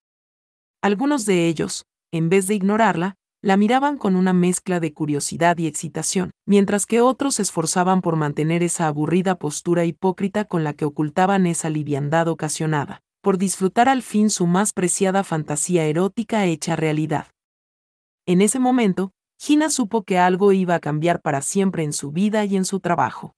Algunos 0.81 1.25
de 1.25 1.47
ellos, 1.47 1.85
en 2.11 2.29
vez 2.29 2.47
de 2.47 2.55
ignorarla, 2.55 3.15
la 3.43 3.57
miraban 3.57 3.97
con 3.97 4.15
una 4.15 4.33
mezcla 4.33 4.79
de 4.79 4.93
curiosidad 4.93 5.57
y 5.57 5.67
excitación, 5.67 6.31
mientras 6.45 6.85
que 6.85 7.01
otros 7.01 7.35
se 7.35 7.41
esforzaban 7.41 8.01
por 8.01 8.15
mantener 8.15 8.63
esa 8.63 8.87
aburrida 8.87 9.35
postura 9.35 9.85
hipócrita 9.85 10.45
con 10.45 10.63
la 10.63 10.73
que 10.73 10.85
ocultaban 10.85 11.47
esa 11.47 11.69
liviandad 11.69 12.27
ocasionada, 12.27 13.01
por 13.21 13.37
disfrutar 13.37 13.89
al 13.89 14.03
fin 14.03 14.29
su 14.29 14.47
más 14.47 14.73
preciada 14.73 15.23
fantasía 15.23 15.85
erótica 15.85 16.45
hecha 16.45 16.75
realidad. 16.75 17.27
En 18.27 18.41
ese 18.41 18.59
momento, 18.59 19.11
Gina 19.43 19.71
supo 19.71 20.03
que 20.03 20.19
algo 20.19 20.51
iba 20.51 20.75
a 20.75 20.79
cambiar 20.79 21.19
para 21.19 21.41
siempre 21.41 21.81
en 21.83 21.93
su 21.93 22.11
vida 22.11 22.45
y 22.45 22.55
en 22.55 22.63
su 22.63 22.79
trabajo. 22.79 23.33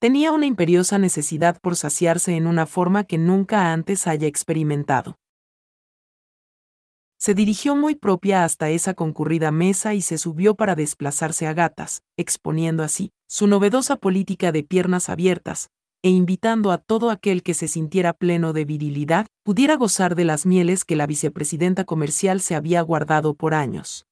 Tenía 0.00 0.32
una 0.32 0.46
imperiosa 0.46 0.98
necesidad 0.98 1.60
por 1.60 1.76
saciarse 1.76 2.34
en 2.34 2.48
una 2.48 2.66
forma 2.66 3.04
que 3.04 3.16
nunca 3.16 3.72
antes 3.72 4.08
haya 4.08 4.26
experimentado. 4.26 5.14
Se 7.16 7.32
dirigió 7.32 7.76
muy 7.76 7.94
propia 7.94 8.42
hasta 8.42 8.70
esa 8.70 8.94
concurrida 8.94 9.52
mesa 9.52 9.94
y 9.94 10.02
se 10.02 10.18
subió 10.18 10.56
para 10.56 10.74
desplazarse 10.74 11.46
a 11.46 11.54
gatas, 11.54 12.02
exponiendo 12.16 12.82
así 12.82 13.12
su 13.28 13.46
novedosa 13.46 13.94
política 13.94 14.50
de 14.50 14.64
piernas 14.64 15.08
abiertas, 15.08 15.70
e 16.02 16.10
invitando 16.10 16.72
a 16.72 16.78
todo 16.78 17.10
aquel 17.10 17.44
que 17.44 17.54
se 17.54 17.68
sintiera 17.68 18.14
pleno 18.14 18.52
de 18.52 18.64
virilidad, 18.64 19.28
pudiera 19.44 19.76
gozar 19.76 20.16
de 20.16 20.24
las 20.24 20.44
mieles 20.44 20.84
que 20.84 20.96
la 20.96 21.06
vicepresidenta 21.06 21.84
comercial 21.84 22.40
se 22.40 22.56
había 22.56 22.82
guardado 22.82 23.34
por 23.34 23.54
años. 23.54 24.06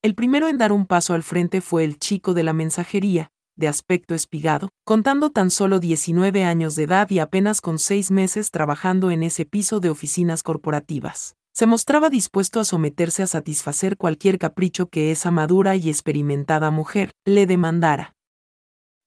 El 0.00 0.14
primero 0.14 0.46
en 0.46 0.58
dar 0.58 0.70
un 0.70 0.86
paso 0.86 1.14
al 1.14 1.24
frente 1.24 1.60
fue 1.60 1.82
el 1.82 1.98
chico 1.98 2.32
de 2.32 2.44
la 2.44 2.52
mensajería, 2.52 3.32
de 3.56 3.66
aspecto 3.66 4.14
espigado, 4.14 4.68
contando 4.84 5.30
tan 5.30 5.50
solo 5.50 5.80
19 5.80 6.44
años 6.44 6.76
de 6.76 6.84
edad 6.84 7.10
y 7.10 7.18
apenas 7.18 7.60
con 7.60 7.80
seis 7.80 8.12
meses 8.12 8.52
trabajando 8.52 9.10
en 9.10 9.24
ese 9.24 9.44
piso 9.44 9.80
de 9.80 9.90
oficinas 9.90 10.44
corporativas. 10.44 11.34
Se 11.52 11.66
mostraba 11.66 12.10
dispuesto 12.10 12.60
a 12.60 12.64
someterse 12.64 13.24
a 13.24 13.26
satisfacer 13.26 13.96
cualquier 13.96 14.38
capricho 14.38 14.86
que 14.86 15.10
esa 15.10 15.32
madura 15.32 15.74
y 15.74 15.88
experimentada 15.88 16.70
mujer 16.70 17.10
le 17.24 17.46
demandara. 17.46 18.14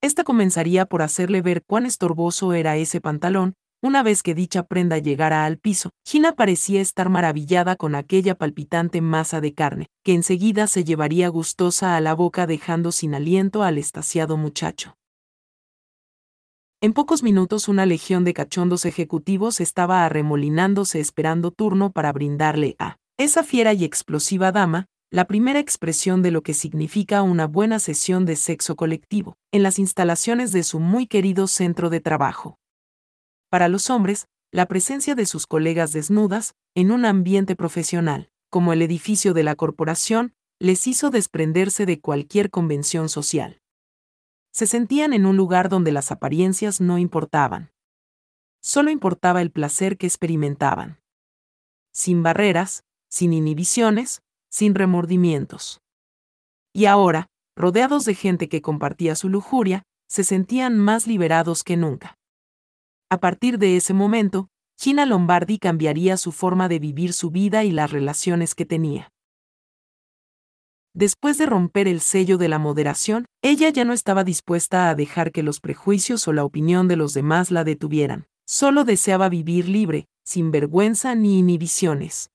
Esta 0.02 0.26
comenzaría 0.26 0.86
por 0.86 1.04
hacerle 1.04 1.42
ver 1.42 1.64
cuán 1.66 1.86
estorboso 1.86 2.52
era 2.52 2.76
ese 2.76 3.00
pantalón, 3.00 3.54
una 3.82 4.04
vez 4.04 4.24
que 4.24 4.36
dicha 4.36 4.64
prenda 4.64 5.00
llegara 5.00 5.46
al 5.46 5.58
piso, 5.58 5.90
Gina 6.06 6.34
parecía 6.34 6.82
estar 6.82 7.10
maravillada 7.10 7.76
con 7.76 7.96
aquella 7.96 8.36
palpitante 8.36 9.02
masa 9.02 9.42
de 9.42 9.54
carne, 9.54 9.88
que 10.04 10.14
enseguida 10.14 10.68
se 10.68 10.84
llevaría 10.84 11.28
gustosa 11.30 11.96
a 11.96 12.02
la 12.02 12.14
boca 12.14 12.46
dejando 12.46 12.92
sin 12.92 13.16
aliento 13.16 13.64
al 13.64 13.78
estaciado 13.78 14.38
muchacho. 14.38 14.96
En 16.84 16.94
pocos 16.94 17.22
minutos 17.22 17.68
una 17.68 17.86
legión 17.86 18.24
de 18.24 18.34
cachondos 18.34 18.86
ejecutivos 18.86 19.60
estaba 19.62 20.06
arremolinándose 20.06 21.00
esperando 21.00 21.52
turno 21.52 21.92
para 21.92 22.12
brindarle 22.12 22.76
a 22.80 22.98
esa 23.18 23.44
fiera 23.44 23.74
y 23.74 23.84
explosiva 23.84 24.52
dama 24.52 24.88
la 25.12 25.26
primera 25.26 25.60
expresión 25.60 26.22
de 26.22 26.32
lo 26.32 26.42
que 26.42 26.54
significa 26.54 27.22
una 27.22 27.46
buena 27.46 27.80
sesión 27.80 28.26
de 28.26 28.38
sexo 28.38 28.76
colectivo, 28.76 29.36
en 29.52 29.62
las 29.62 29.78
instalaciones 29.78 30.54
de 30.54 30.64
su 30.64 30.80
muy 30.80 31.06
querido 31.06 31.48
centro 31.48 31.90
de 31.90 32.00
trabajo. 32.00 32.58
Para 33.52 33.68
los 33.68 33.90
hombres, 33.90 34.30
la 34.54 34.66
presencia 34.66 35.14
de 35.14 35.26
sus 35.26 35.46
colegas 35.46 35.92
desnudas, 35.92 36.56
en 36.74 36.90
un 36.90 37.04
ambiente 37.04 37.58
profesional, 37.58 38.32
como 38.50 38.72
el 38.72 38.82
edificio 38.82 39.34
de 39.34 39.44
la 39.44 39.56
corporación, 39.56 40.34
les 40.58 40.88
hizo 40.88 41.10
desprenderse 41.10 41.86
de 41.86 42.00
cualquier 42.00 42.50
convención 42.50 43.10
social. 43.10 43.62
Se 44.54 44.68
sentían 44.68 45.12
en 45.12 45.26
un 45.26 45.36
lugar 45.36 45.68
donde 45.68 45.92
las 45.92 46.14
apariencias 46.14 46.80
no 46.80 46.98
importaban. 46.98 47.72
Solo 48.62 48.90
importaba 48.90 49.42
el 49.42 49.52
placer 49.52 49.98
que 49.98 50.08
experimentaban. 50.08 51.02
Sin 51.92 52.24
barreras, 52.24 52.86
sin 53.10 53.34
inhibiciones, 53.34 54.22
sin 54.50 54.76
remordimientos. 54.76 55.82
Y 56.72 56.86
ahora, 56.86 57.28
rodeados 57.58 58.06
de 58.06 58.16
gente 58.16 58.48
que 58.48 58.62
compartía 58.62 59.16
su 59.16 59.28
lujuria, 59.28 59.84
se 60.08 60.24
sentían 60.24 60.78
más 60.78 61.06
liberados 61.06 61.66
que 61.66 61.76
nunca. 61.76 62.18
A 63.12 63.20
partir 63.20 63.58
de 63.58 63.76
ese 63.76 63.94
momento, 63.94 64.48
Gina 64.80 65.06
Lombardi 65.06 65.60
cambiaría 65.60 66.16
su 66.16 66.32
forma 66.32 66.70
de 66.70 66.80
vivir 66.80 67.12
su 67.12 67.30
vida 67.30 67.66
y 67.66 67.72
las 67.72 67.92
relaciones 67.92 68.56
que 68.56 68.66
tenía. 68.66 69.12
Después 70.94 71.38
de 71.38 71.46
romper 71.46 71.90
el 71.90 72.00
sello 72.00 72.38
de 72.38 72.48
la 72.48 72.58
moderación, 72.58 73.26
ella 73.44 73.68
ya 73.68 73.84
no 73.84 73.92
estaba 73.92 74.24
dispuesta 74.24 74.90
a 74.90 74.96
dejar 74.96 75.34
que 75.34 75.44
los 75.44 75.60
prejuicios 75.60 76.26
o 76.30 76.32
la 76.32 76.46
opinión 76.46 76.88
de 76.88 76.96
los 76.96 77.14
demás 77.14 77.52
la 77.52 77.66
detuvieran. 77.66 78.28
Solo 78.48 78.86
deseaba 78.86 79.28
vivir 79.28 79.68
libre, 79.68 80.08
sin 80.24 80.50
vergüenza 80.52 81.14
ni 81.14 81.40
inhibiciones. 81.40 82.30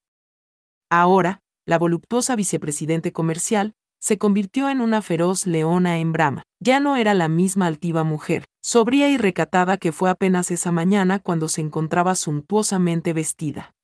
Ahora, 0.90 1.40
la 1.64 1.78
voluptuosa 1.78 2.36
vicepresidente 2.36 3.12
comercial, 3.12 3.72
se 4.06 4.18
convirtió 4.18 4.68
en 4.68 4.80
una 4.80 5.02
feroz 5.02 5.48
leona 5.48 5.98
en 5.98 6.12
brama. 6.12 6.44
Ya 6.60 6.78
no 6.78 6.94
era 6.94 7.12
la 7.12 7.26
misma 7.26 7.66
altiva 7.66 8.04
mujer, 8.04 8.44
sobria 8.62 9.10
y 9.10 9.16
recatada 9.16 9.78
que 9.78 9.90
fue 9.90 10.10
apenas 10.10 10.52
esa 10.52 10.70
mañana 10.70 11.18
cuando 11.18 11.48
se 11.48 11.60
encontraba 11.60 12.14
suntuosamente 12.14 13.12
vestida. 13.12 13.74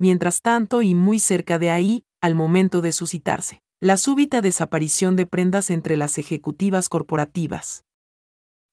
Mientras 0.00 0.42
tanto 0.42 0.82
y 0.82 0.96
muy 0.96 1.20
cerca 1.20 1.60
de 1.60 1.70
ahí, 1.70 2.02
al 2.20 2.34
momento 2.34 2.80
de 2.80 2.90
suscitarse, 2.90 3.60
la 3.80 3.96
súbita 3.96 4.40
desaparición 4.40 5.14
de 5.14 5.26
prendas 5.26 5.70
entre 5.70 5.96
las 5.96 6.18
ejecutivas 6.18 6.88
corporativas. 6.88 7.84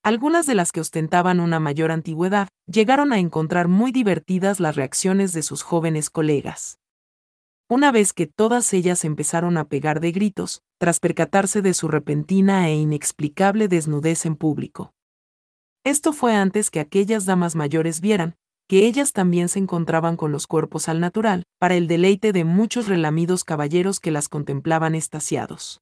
Algunas 0.01 0.47
de 0.47 0.55
las 0.55 0.71
que 0.71 0.81
ostentaban 0.81 1.41
una 1.41 1.59
mayor 1.59 1.91
antigüedad 1.91 2.47
llegaron 2.65 3.13
a 3.13 3.19
encontrar 3.19 3.67
muy 3.67 3.91
divertidas 3.91 4.59
las 4.59 4.75
reacciones 4.75 5.31
de 5.31 5.43
sus 5.43 5.61
jóvenes 5.61 6.09
colegas. 6.09 6.79
Una 7.67 7.91
vez 7.91 8.13
que 8.13 8.27
todas 8.27 8.71
ellas 8.73 9.03
empezaron 9.05 9.57
a 9.57 9.67
pegar 9.67 9.99
de 9.99 10.11
gritos, 10.11 10.61
tras 10.77 10.99
percatarse 10.99 11.63
de 11.63 11.73
su 11.73 11.87
repentina 11.87 12.69
e 12.69 12.75
inexplicable 12.75 13.67
desnudez 13.67 14.27
en 14.27 14.35
público. 14.35 14.93
Esto 15.83 16.13
fue 16.13 16.35
antes 16.35 16.69
que 16.69 16.79
aquellas 16.79 17.25
damas 17.25 17.55
mayores 17.55 18.01
vieran, 18.01 18.35
que 18.67 18.85
ellas 18.85 19.13
también 19.13 19.49
se 19.49 19.57
encontraban 19.57 20.15
con 20.15 20.31
los 20.31 20.45
cuerpos 20.45 20.87
al 20.89 20.99
natural, 20.99 21.41
para 21.57 21.73
el 21.73 21.87
deleite 21.87 22.33
de 22.33 22.43
muchos 22.43 22.87
relamidos 22.87 23.43
caballeros 23.43 23.99
que 23.99 24.11
las 24.11 24.29
contemplaban 24.29 24.93
estasiados. 24.93 25.81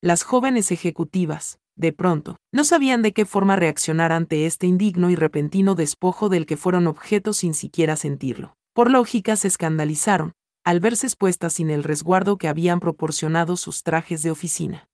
Las 0.00 0.22
jóvenes 0.22 0.72
ejecutivas, 0.72 1.58
de 1.76 1.92
pronto, 1.92 2.36
no 2.54 2.64
sabían 2.64 3.02
de 3.02 3.12
qué 3.12 3.26
forma 3.26 3.54
reaccionar 3.56 4.12
ante 4.12 4.46
este 4.46 4.66
indigno 4.66 5.10
y 5.10 5.14
repentino 5.14 5.74
despojo 5.74 6.30
del 6.30 6.46
que 6.46 6.56
fueron 6.56 6.86
objeto 6.86 7.34
sin 7.34 7.52
siquiera 7.52 7.96
sentirlo 7.96 8.56
por 8.72 8.90
lógica 8.90 9.36
se 9.36 9.48
escandalizaron, 9.48 10.32
al 10.64 10.80
verse 10.80 11.06
expuestas 11.06 11.54
sin 11.54 11.70
el 11.70 11.84
resguardo 11.84 12.38
que 12.38 12.48
habían 12.48 12.80
proporcionado 12.80 13.56
sus 13.56 13.82
trajes 13.82 14.22
de 14.22 14.30
oficina. 14.30 14.88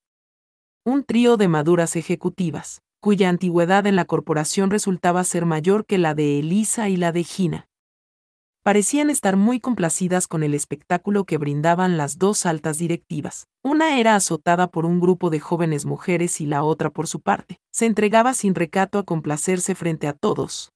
Un 0.85 1.05
trío 1.05 1.37
de 1.37 1.49
maduras 1.49 1.97
ejecutivas, 1.97 2.83
cuya 3.01 3.29
antigüedad 3.29 3.87
en 3.87 3.97
la 3.97 4.05
corporación 4.05 4.71
resultaba 4.71 5.25
ser 5.25 5.47
mayor 5.47 5.85
que 5.87 5.99
la 5.99 6.15
de 6.15 6.39
Elisa 6.39 6.89
y 6.89 6.97
la 6.97 7.13
de 7.13 7.25
Gina. 7.25 7.69
Parecían 8.63 9.11
estar 9.11 9.37
muy 9.37 9.61
complacidas 9.61 10.27
con 10.27 10.43
el 10.43 10.53
espectáculo 10.53 11.25
que 11.25 11.39
brindaban 11.39 11.97
las 11.97 12.19
dos 12.19 12.47
altas 12.47 12.79
directivas. 12.79 13.47
Una 13.63 14.01
era 14.01 14.17
azotada 14.17 14.67
por 14.67 14.87
un 14.87 14.99
grupo 14.99 15.31
de 15.31 15.39
jóvenes 15.39 15.87
mujeres 15.87 16.41
y 16.41 16.47
la 16.47 16.65
otra 16.65 16.91
por 16.91 17.07
su 17.07 17.21
parte. 17.21 17.61
Se 17.71 17.87
entregaba 17.87 18.35
sin 18.35 18.57
recato 18.57 18.99
a 18.99 19.05
complacerse 19.05 19.77
frente 19.77 20.09
a 20.09 20.15
todos, 20.15 20.73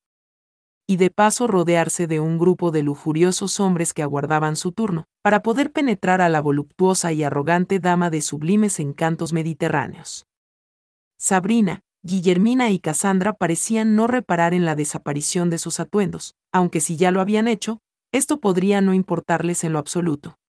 y 0.91 0.97
de 0.97 1.09
paso 1.09 1.47
rodearse 1.47 2.09
de 2.09 2.19
un 2.19 2.37
grupo 2.37 2.73
de 2.73 2.83
lujuriosos 2.83 3.61
hombres 3.61 3.95
que 3.95 4.03
aguardaban 4.03 4.57
su 4.57 4.73
turno, 4.73 5.05
para 5.23 5.41
poder 5.41 5.71
penetrar 5.71 6.21
a 6.21 6.29
la 6.29 6.41
voluptuosa 6.41 7.13
y 7.13 7.23
arrogante 7.23 7.79
dama 7.79 8.11
de 8.11 8.21
sublimes 8.21 8.81
encantos 8.81 9.33
mediterráneos. 9.33 10.27
Sabrina, 11.17 11.83
Guillermina 12.03 12.71
y 12.71 12.81
Cassandra 12.81 13.35
parecían 13.35 13.95
no 13.95 14.09
reparar 14.09 14.53
en 14.53 14.65
la 14.65 14.75
desaparición 14.75 15.49
de 15.49 15.59
sus 15.59 15.79
atuendos, 15.79 16.35
aunque 16.51 16.81
si 16.81 16.97
ya 16.97 17.13
lo 17.13 17.21
habían 17.21 17.47
hecho, 17.47 17.79
esto 18.11 18.41
podría 18.41 18.81
no 18.81 18.93
importarles 18.93 19.63
en 19.63 19.73
lo 19.73 19.79
absoluto. 19.79 20.41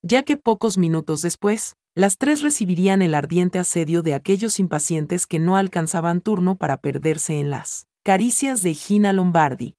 Ya 0.00 0.22
que 0.22 0.38
pocos 0.38 0.78
minutos 0.78 1.20
después, 1.20 1.76
las 1.94 2.16
tres 2.16 2.40
recibirían 2.40 3.02
el 3.02 3.14
ardiente 3.14 3.58
asedio 3.58 4.00
de 4.00 4.14
aquellos 4.14 4.58
impacientes 4.58 5.26
que 5.26 5.38
no 5.38 5.58
alcanzaban 5.58 6.22
turno 6.22 6.56
para 6.56 6.78
perderse 6.78 7.38
en 7.38 7.50
las 7.50 7.86
Caricias 8.04 8.62
de 8.62 8.74
Gina 8.74 9.12
Lombardi. 9.12 9.76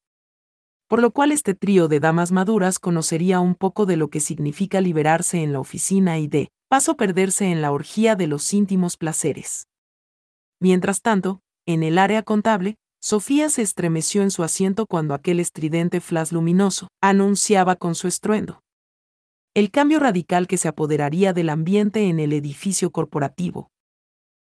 Por 0.87 1.01
lo 1.01 1.11
cual 1.11 1.33
este 1.33 1.55
trío 1.55 1.89
de 1.89 1.99
damas 1.99 2.31
maduras 2.31 2.79
conocería 2.79 3.41
un 3.41 3.53
poco 3.53 3.85
de 3.85 3.97
lo 3.97 4.09
que 4.09 4.21
significa 4.21 4.79
liberarse 4.79 5.43
en 5.43 5.51
la 5.51 5.59
oficina 5.59 6.19
y 6.19 6.27
de, 6.27 6.49
paso 6.69 6.95
perderse 6.95 7.51
en 7.51 7.61
la 7.61 7.73
orgía 7.73 8.15
de 8.15 8.27
los 8.27 8.53
íntimos 8.53 8.95
placeres. 8.95 9.67
Mientras 10.61 11.01
tanto, 11.01 11.41
en 11.65 11.83
el 11.83 11.97
área 11.97 12.23
contable, 12.23 12.77
Sofía 13.01 13.49
se 13.49 13.61
estremeció 13.61 14.21
en 14.21 14.31
su 14.31 14.43
asiento 14.43 14.85
cuando 14.85 15.13
aquel 15.13 15.41
estridente 15.41 15.99
flash 15.99 16.31
luminoso 16.31 16.87
anunciaba 17.01 17.75
con 17.75 17.93
su 17.93 18.07
estruendo 18.07 18.61
el 19.55 19.69
cambio 19.69 19.99
radical 19.99 20.47
que 20.47 20.57
se 20.57 20.67
apoderaría 20.67 21.31
del 21.31 21.49
ambiente 21.49 22.09
en 22.09 22.19
el 22.19 22.33
edificio 22.33 22.89
corporativo. 22.89 23.69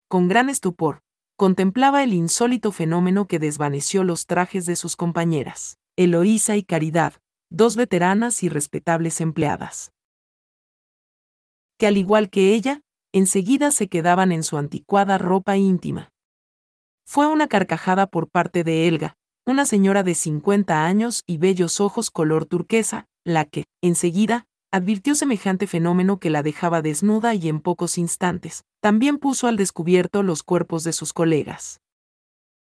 Con 0.07 0.27
gran 0.27 0.47
estupor, 0.47 1.01
contemplaba 1.41 2.03
el 2.03 2.13
insólito 2.13 2.71
fenómeno 2.71 3.25
que 3.25 3.39
desvaneció 3.39 4.03
los 4.03 4.27
trajes 4.27 4.67
de 4.67 4.75
sus 4.75 4.95
compañeras, 4.95 5.79
Eloísa 5.95 6.55
y 6.55 6.61
Caridad, 6.61 7.15
dos 7.49 7.75
veteranas 7.75 8.43
y 8.43 8.49
respetables 8.49 9.19
empleadas. 9.21 9.91
Que 11.79 11.87
al 11.87 11.97
igual 11.97 12.29
que 12.29 12.53
ella, 12.53 12.83
enseguida 13.11 13.71
se 13.71 13.87
quedaban 13.87 14.31
en 14.31 14.43
su 14.43 14.55
anticuada 14.55 15.17
ropa 15.17 15.57
íntima. 15.57 16.11
Fue 17.07 17.25
una 17.25 17.47
carcajada 17.47 18.05
por 18.05 18.29
parte 18.29 18.63
de 18.63 18.87
Elga, 18.87 19.17
una 19.43 19.65
señora 19.65 20.03
de 20.03 20.13
50 20.13 20.85
años 20.85 21.23
y 21.25 21.39
bellos 21.39 21.81
ojos 21.81 22.11
color 22.11 22.45
turquesa, 22.45 23.07
la 23.23 23.45
que, 23.45 23.65
enseguida, 23.81 24.45
advirtió 24.71 25.15
semejante 25.15 25.67
fenómeno 25.67 26.19
que 26.19 26.29
la 26.29 26.43
dejaba 26.43 26.81
desnuda 26.81 27.35
y 27.35 27.49
en 27.49 27.59
pocos 27.59 27.97
instantes, 27.97 28.63
también 28.81 29.17
puso 29.17 29.47
al 29.47 29.57
descubierto 29.57 30.23
los 30.23 30.43
cuerpos 30.43 30.83
de 30.83 30.93
sus 30.93 31.13
colegas. 31.13 31.81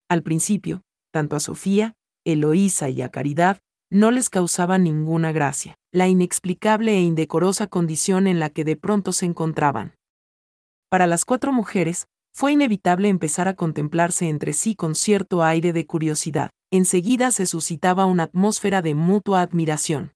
Al 0.08 0.22
principio, 0.22 0.82
tanto 1.12 1.34
a 1.34 1.40
Sofía, 1.40 1.94
Eloísa 2.24 2.88
y 2.88 3.02
a 3.02 3.10
Caridad, 3.10 3.58
no 3.90 4.10
les 4.10 4.30
causaba 4.30 4.78
ninguna 4.78 5.32
gracia, 5.32 5.76
la 5.92 6.08
inexplicable 6.08 6.92
e 6.92 7.00
indecorosa 7.00 7.66
condición 7.66 8.26
en 8.26 8.40
la 8.40 8.50
que 8.50 8.64
de 8.64 8.76
pronto 8.76 9.12
se 9.12 9.26
encontraban. 9.26 9.94
Para 10.88 11.06
las 11.06 11.24
cuatro 11.24 11.52
mujeres, 11.52 12.06
fue 12.32 12.52
inevitable 12.52 13.08
empezar 13.08 13.48
a 13.48 13.54
contemplarse 13.54 14.28
entre 14.28 14.52
sí 14.52 14.74
con 14.74 14.94
cierto 14.94 15.42
aire 15.42 15.72
de 15.72 15.86
curiosidad. 15.86 16.50
Enseguida 16.70 17.30
se 17.30 17.46
suscitaba 17.46 18.06
una 18.06 18.24
atmósfera 18.24 18.82
de 18.82 18.94
mutua 18.94 19.40
admiración. 19.40 20.12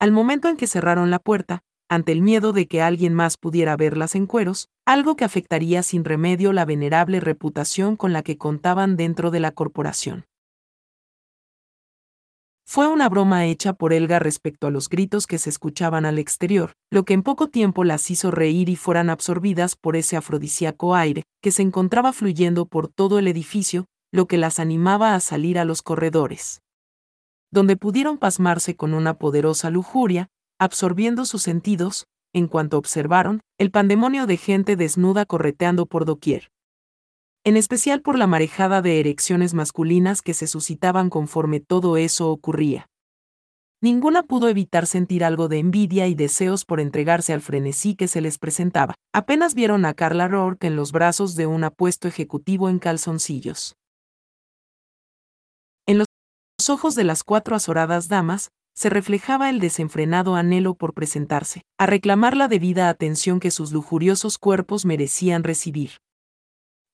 Al 0.00 0.12
momento 0.12 0.48
en 0.48 0.56
que 0.56 0.68
cerraron 0.68 1.10
la 1.10 1.18
puerta, 1.18 1.64
ante 1.88 2.12
el 2.12 2.22
miedo 2.22 2.52
de 2.52 2.68
que 2.68 2.82
alguien 2.82 3.14
más 3.14 3.36
pudiera 3.36 3.76
verlas 3.76 4.14
en 4.14 4.26
cueros, 4.26 4.68
algo 4.86 5.16
que 5.16 5.24
afectaría 5.24 5.82
sin 5.82 6.04
remedio 6.04 6.52
la 6.52 6.64
venerable 6.64 7.18
reputación 7.18 7.96
con 7.96 8.12
la 8.12 8.22
que 8.22 8.38
contaban 8.38 8.96
dentro 8.96 9.32
de 9.32 9.40
la 9.40 9.50
corporación. 9.50 10.26
Fue 12.64 12.86
una 12.86 13.08
broma 13.08 13.46
hecha 13.46 13.72
por 13.72 13.92
Elga 13.92 14.20
respecto 14.20 14.68
a 14.68 14.70
los 14.70 14.88
gritos 14.88 15.26
que 15.26 15.38
se 15.38 15.50
escuchaban 15.50 16.04
al 16.04 16.18
exterior, 16.18 16.74
lo 16.92 17.04
que 17.04 17.14
en 17.14 17.22
poco 17.22 17.48
tiempo 17.48 17.82
las 17.82 18.08
hizo 18.10 18.30
reír 18.30 18.68
y 18.68 18.76
fueran 18.76 19.10
absorbidas 19.10 19.74
por 19.74 19.96
ese 19.96 20.16
afrodisíaco 20.16 20.94
aire 20.94 21.24
que 21.42 21.50
se 21.50 21.62
encontraba 21.62 22.12
fluyendo 22.12 22.66
por 22.66 22.86
todo 22.88 23.18
el 23.18 23.26
edificio, 23.26 23.86
lo 24.12 24.28
que 24.28 24.36
las 24.36 24.60
animaba 24.60 25.14
a 25.14 25.20
salir 25.20 25.58
a 25.58 25.64
los 25.64 25.82
corredores 25.82 26.60
donde 27.50 27.76
pudieron 27.76 28.18
pasmarse 28.18 28.76
con 28.76 28.94
una 28.94 29.14
poderosa 29.14 29.70
lujuria, 29.70 30.28
absorbiendo 30.58 31.24
sus 31.24 31.42
sentidos, 31.42 32.06
en 32.32 32.46
cuanto 32.46 32.78
observaron 32.78 33.40
el 33.58 33.70
pandemonio 33.70 34.26
de 34.26 34.36
gente 34.36 34.76
desnuda 34.76 35.24
correteando 35.24 35.86
por 35.86 36.04
doquier. 36.04 36.50
En 37.44 37.56
especial 37.56 38.02
por 38.02 38.18
la 38.18 38.26
marejada 38.26 38.82
de 38.82 39.00
erecciones 39.00 39.54
masculinas 39.54 40.22
que 40.22 40.34
se 40.34 40.46
suscitaban 40.46 41.08
conforme 41.08 41.60
todo 41.60 41.96
eso 41.96 42.30
ocurría. 42.30 42.88
Ninguna 43.80 44.24
pudo 44.24 44.48
evitar 44.48 44.86
sentir 44.86 45.22
algo 45.22 45.46
de 45.46 45.58
envidia 45.58 46.08
y 46.08 46.14
deseos 46.16 46.64
por 46.64 46.80
entregarse 46.80 47.32
al 47.32 47.40
frenesí 47.40 47.94
que 47.94 48.08
se 48.08 48.20
les 48.20 48.36
presentaba. 48.36 48.94
Apenas 49.14 49.54
vieron 49.54 49.84
a 49.84 49.94
Carla 49.94 50.26
Rourke 50.26 50.66
en 50.66 50.74
los 50.74 50.90
brazos 50.90 51.36
de 51.36 51.46
un 51.46 51.62
apuesto 51.62 52.08
ejecutivo 52.08 52.68
en 52.68 52.80
calzoncillos. 52.80 53.76
Los 56.58 56.70
ojos 56.70 56.96
de 56.96 57.04
las 57.04 57.22
cuatro 57.22 57.54
azoradas 57.54 58.08
damas, 58.08 58.50
se 58.74 58.90
reflejaba 58.90 59.48
el 59.48 59.60
desenfrenado 59.60 60.34
anhelo 60.34 60.74
por 60.74 60.92
presentarse, 60.92 61.62
a 61.78 61.86
reclamar 61.86 62.36
la 62.36 62.48
debida 62.48 62.88
atención 62.88 63.38
que 63.38 63.52
sus 63.52 63.72
lujuriosos 63.72 64.38
cuerpos 64.38 64.84
merecían 64.84 65.44
recibir. 65.44 65.92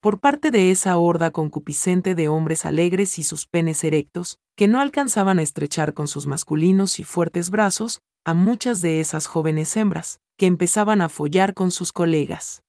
Por 0.01 0.21
parte 0.21 0.51
de 0.51 0.71
esa 0.71 0.99
horda 0.99 1.31
concupiscente 1.31 2.15
de 2.15 2.29
hombres 2.29 2.67
alegres 2.67 3.19
y 3.19 3.23
sus 3.23 3.47
penes 3.47 3.85
erectos, 3.85 4.39
que 4.55 4.69
no 4.69 4.81
alcanzaban 4.81 5.39
a 5.39 5.43
estrechar 5.43 5.95
con 5.95 6.09
sus 6.09 6.27
masculinos 6.27 7.01
y 7.01 7.05
fuertes 7.05 7.49
brazos, 7.49 8.01
a 8.25 8.35
muchas 8.35 8.83
de 8.83 9.01
esas 9.01 9.27
jóvenes 9.27 9.75
hembras, 9.77 10.21
que 10.37 10.47
empezaban 10.47 11.01
a 11.01 11.09
follar 11.09 11.55
con 11.55 11.71
sus 11.71 11.91
colegas. 11.93 12.63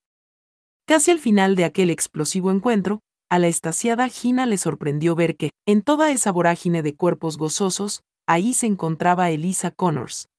Casi 0.88 1.12
al 1.12 1.20
final 1.20 1.56
de 1.56 1.66
aquel 1.66 1.89
explosivo 1.89 2.52
encuentro, 2.52 3.02
a 3.36 3.39
la 3.39 3.47
estasiada 3.47 4.07
Gina 4.07 4.45
le 4.45 4.57
sorprendió 4.57 5.13
ver 5.13 5.36
que, 5.36 5.51
en 5.65 5.81
toda 5.81 6.09
esa 6.11 6.31
vorágine 6.31 6.81
de 6.83 6.95
cuerpos 6.95 7.38
gozosos, 7.38 8.01
ahí 8.25 8.53
se 8.53 8.65
encontraba 8.65 9.29
Elisa 9.29 9.71
Connors. 9.71 10.29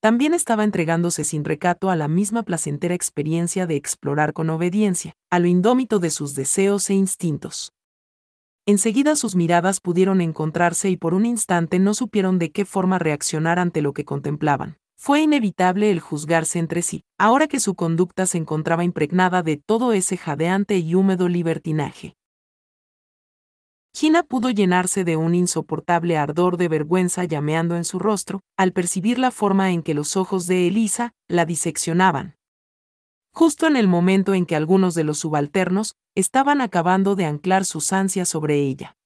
También 0.00 0.32
estaba 0.32 0.62
entregándose 0.62 1.24
sin 1.24 1.44
recato 1.44 1.90
a 1.90 1.96
la 1.96 2.06
misma 2.06 2.44
placentera 2.44 2.94
experiencia 2.94 3.66
de 3.66 3.74
explorar 3.74 4.32
con 4.32 4.48
obediencia, 4.50 5.14
a 5.28 5.40
lo 5.40 5.48
indómito 5.48 5.98
de 5.98 6.10
sus 6.10 6.36
deseos 6.36 6.88
e 6.88 6.94
instintos. 6.94 7.72
Enseguida 8.64 9.16
sus 9.16 9.34
miradas 9.34 9.80
pudieron 9.80 10.20
encontrarse 10.20 10.90
y 10.90 10.96
por 10.96 11.14
un 11.14 11.26
instante 11.26 11.80
no 11.80 11.94
supieron 11.94 12.38
de 12.38 12.52
qué 12.52 12.64
forma 12.64 13.00
reaccionar 13.00 13.58
ante 13.58 13.82
lo 13.82 13.92
que 13.92 14.04
contemplaban. 14.04 14.78
Fue 14.96 15.20
inevitable 15.20 15.90
el 15.90 16.00
juzgarse 16.00 16.58
entre 16.58 16.82
sí, 16.82 17.04
ahora 17.18 17.46
que 17.46 17.60
su 17.60 17.74
conducta 17.74 18.26
se 18.26 18.38
encontraba 18.38 18.84
impregnada 18.84 19.42
de 19.42 19.56
todo 19.56 19.92
ese 19.92 20.16
jadeante 20.16 20.78
y 20.78 20.94
húmedo 20.94 21.28
libertinaje. 21.28 22.16
Gina 23.96 24.24
pudo 24.24 24.50
llenarse 24.50 25.04
de 25.04 25.16
un 25.16 25.36
insoportable 25.36 26.16
ardor 26.16 26.56
de 26.56 26.66
vergüenza 26.66 27.24
llameando 27.24 27.76
en 27.76 27.84
su 27.84 28.00
rostro, 28.00 28.40
al 28.56 28.72
percibir 28.72 29.20
la 29.20 29.30
forma 29.30 29.70
en 29.70 29.82
que 29.82 29.94
los 29.94 30.16
ojos 30.16 30.48
de 30.48 30.66
Elisa 30.66 31.12
la 31.28 31.44
diseccionaban. 31.44 32.36
Justo 33.32 33.66
en 33.68 33.76
el 33.76 33.86
momento 33.86 34.34
en 34.34 34.46
que 34.46 34.56
algunos 34.56 34.94
de 34.94 35.04
los 35.04 35.18
subalternos 35.18 35.96
estaban 36.16 36.60
acabando 36.60 37.14
de 37.14 37.26
anclar 37.26 37.64
sus 37.64 37.92
ansias 37.92 38.28
sobre 38.28 38.58
ella. 38.58 38.96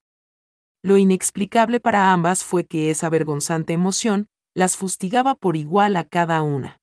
Lo 0.83 0.97
inexplicable 0.97 1.81
para 1.81 2.13
ambas 2.13 2.45
fue 2.45 2.65
que 2.65 2.91
esa 2.91 3.11
vergonzante 3.11 3.75
emoción 3.75 4.29
las 4.55 4.77
fustigaba 4.77 5.35
por 5.35 5.57
igual 5.57 5.97
a 5.97 6.05
cada 6.05 6.43
una 6.43 6.79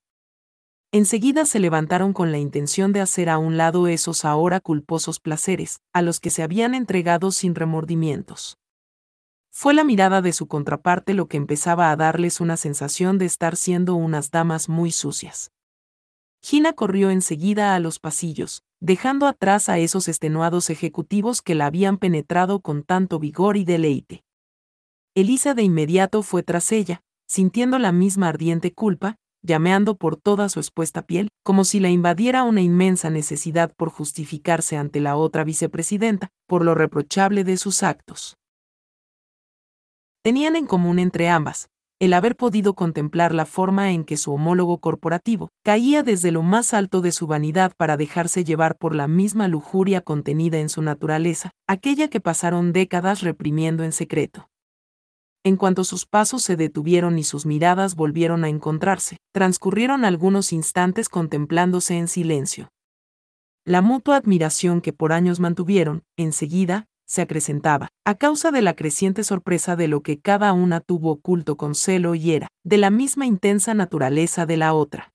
enseguida 0.96 1.46
se 1.46 1.60
levantaron 1.60 2.14
con 2.14 2.32
la 2.32 2.38
intención 2.38 2.94
de 2.94 3.02
hacer 3.02 3.30
a 3.30 3.38
un 3.38 3.58
lado 3.58 3.90
esos 3.90 4.24
ahora 4.24 4.62
culposos 4.62 5.20
placeres, 5.20 5.82
a 5.92 6.02
los 6.02 6.22
que 6.22 6.30
se 6.30 6.42
habían 6.42 6.74
entregado 6.74 7.32
sin 7.32 7.54
remordimientos. 7.54 8.58
Fue 9.52 9.74
la 9.74 9.84
mirada 9.84 10.22
de 10.22 10.32
su 10.32 10.48
contraparte 10.48 11.14
lo 11.14 11.28
que 11.28 11.36
empezaba 11.36 11.92
a 11.92 11.98
darles 11.98 12.40
una 12.40 12.56
sensación 12.56 13.18
de 13.18 13.26
estar 13.26 13.58
siendo 13.58 13.96
unas 13.96 14.32
damas 14.32 14.70
muy 14.70 14.90
sucias. 14.92 15.52
Gina 16.42 16.72
corrió 16.72 17.10
enseguida 17.10 17.76
a 17.76 17.80
los 17.82 18.00
pasillos, 18.00 18.64
dejando 18.80 19.28
atrás 19.28 19.68
a 19.68 19.80
esos 19.80 20.08
extenuados 20.08 20.70
ejecutivos 20.70 21.42
que 21.42 21.56
la 21.56 21.66
habían 21.66 21.98
penetrado 21.98 22.62
con 22.62 22.84
tanto 22.84 23.20
vigor 23.20 23.58
y 23.58 23.66
deleite. 23.66 24.24
Elisa 25.14 25.54
de 25.54 25.64
inmediato 25.64 26.24
fue 26.24 26.42
tras 26.42 26.72
ella, 26.72 27.02
sintiendo 27.28 27.80
la 27.80 27.92
misma 27.92 28.30
ardiente 28.30 28.74
culpa, 28.74 29.16
llameando 29.42 29.96
por 29.96 30.18
toda 30.18 30.50
su 30.50 30.60
expuesta 30.60 31.04
piel, 31.04 31.30
como 31.44 31.64
si 31.64 31.80
la 31.80 31.90
invadiera 31.90 32.44
una 32.44 32.62
inmensa 32.62 33.10
necesidad 33.10 33.74
por 33.76 33.90
justificarse 33.90 34.78
ante 34.78 35.00
la 35.00 35.16
otra 35.16 35.44
vicepresidenta, 35.44 36.30
por 36.48 36.66
lo 36.66 36.76
reprochable 36.76 37.44
de 37.44 37.58
sus 37.58 37.84
actos. 37.84 38.36
Tenían 40.24 40.56
en 40.56 40.66
común 40.66 40.98
entre 40.98 41.30
ambas, 41.30 41.70
el 42.00 42.14
haber 42.14 42.36
podido 42.36 42.74
contemplar 42.74 43.34
la 43.34 43.46
forma 43.46 43.92
en 43.92 44.04
que 44.04 44.18
su 44.18 44.34
homólogo 44.34 44.80
corporativo 44.80 45.50
caía 45.64 46.04
desde 46.04 46.32
lo 46.32 46.42
más 46.42 46.74
alto 46.74 47.00
de 47.02 47.12
su 47.12 47.26
vanidad 47.26 47.72
para 47.78 47.96
dejarse 47.96 48.44
llevar 48.44 48.78
por 48.78 48.94
la 48.94 49.08
misma 49.08 49.48
lujuria 49.48 50.02
contenida 50.02 50.60
en 50.60 50.68
su 50.68 50.82
naturaleza, 50.82 51.52
aquella 51.68 52.10
que 52.10 52.20
pasaron 52.20 52.74
décadas 52.74 53.22
reprimiendo 53.22 53.84
en 53.84 53.94
secreto. 53.94 54.50
En 55.46 55.58
cuanto 55.58 55.84
sus 55.84 56.08
pasos 56.08 56.42
se 56.42 56.56
detuvieron 56.56 57.20
y 57.20 57.24
sus 57.24 57.46
miradas 57.46 57.96
volvieron 57.96 58.44
a 58.44 58.50
encontrarse, 58.50 59.18
transcurrieron 59.32 60.04
algunos 60.04 60.52
instantes 60.52 61.08
contemplándose 61.08 62.00
en 62.00 62.08
silencio. 62.08 62.70
La 63.64 63.84
mutua 63.84 64.16
admiración 64.16 64.82
que 64.82 64.92
por 64.92 65.14
años 65.14 65.40
mantuvieron, 65.40 66.02
enseguida, 66.18 66.88
se 67.06 67.22
acrecentaba, 67.22 67.90
a 68.06 68.16
causa 68.16 68.50
de 68.50 68.64
la 68.64 68.76
creciente 68.76 69.24
sorpresa 69.24 69.76
de 69.76 69.88
lo 69.88 70.02
que 70.02 70.20
cada 70.20 70.52
una 70.52 70.82
tuvo 70.82 71.12
oculto 71.12 71.58
con 71.58 71.76
celo 71.76 72.16
y 72.16 72.32
era, 72.32 72.48
de 72.64 72.80
la 72.80 72.90
misma 72.90 73.28
intensa 73.28 73.76
naturaleza 73.76 74.48
de 74.48 74.58
la 74.58 74.74
otra. 74.74 75.14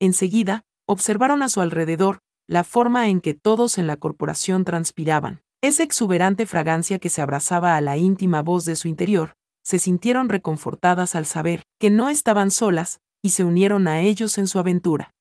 Enseguida, 0.00 0.64
observaron 0.84 1.44
a 1.44 1.48
su 1.48 1.60
alrededor, 1.60 2.18
la 2.48 2.64
forma 2.64 3.08
en 3.08 3.20
que 3.20 3.34
todos 3.34 3.78
en 3.78 3.86
la 3.86 3.98
corporación 3.98 4.64
transpiraban, 4.64 5.42
esa 5.60 5.82
exuberante 5.82 6.46
fragancia 6.46 6.98
que 6.98 7.08
se 7.08 7.20
abrazaba 7.20 7.76
a 7.76 7.80
la 7.80 7.96
íntima 7.96 8.42
voz 8.42 8.64
de 8.64 8.76
su 8.76 8.88
interior, 8.88 9.34
se 9.62 9.78
sintieron 9.78 10.28
reconfortadas 10.28 11.14
al 11.14 11.26
saber 11.26 11.64
que 11.78 11.90
no 11.90 12.08
estaban 12.08 12.50
solas, 12.50 13.00
y 13.22 13.30
se 13.30 13.44
unieron 13.44 13.88
a 13.88 14.00
ellos 14.00 14.38
en 14.38 14.46
su 14.46 14.58
aventura. 14.58 15.14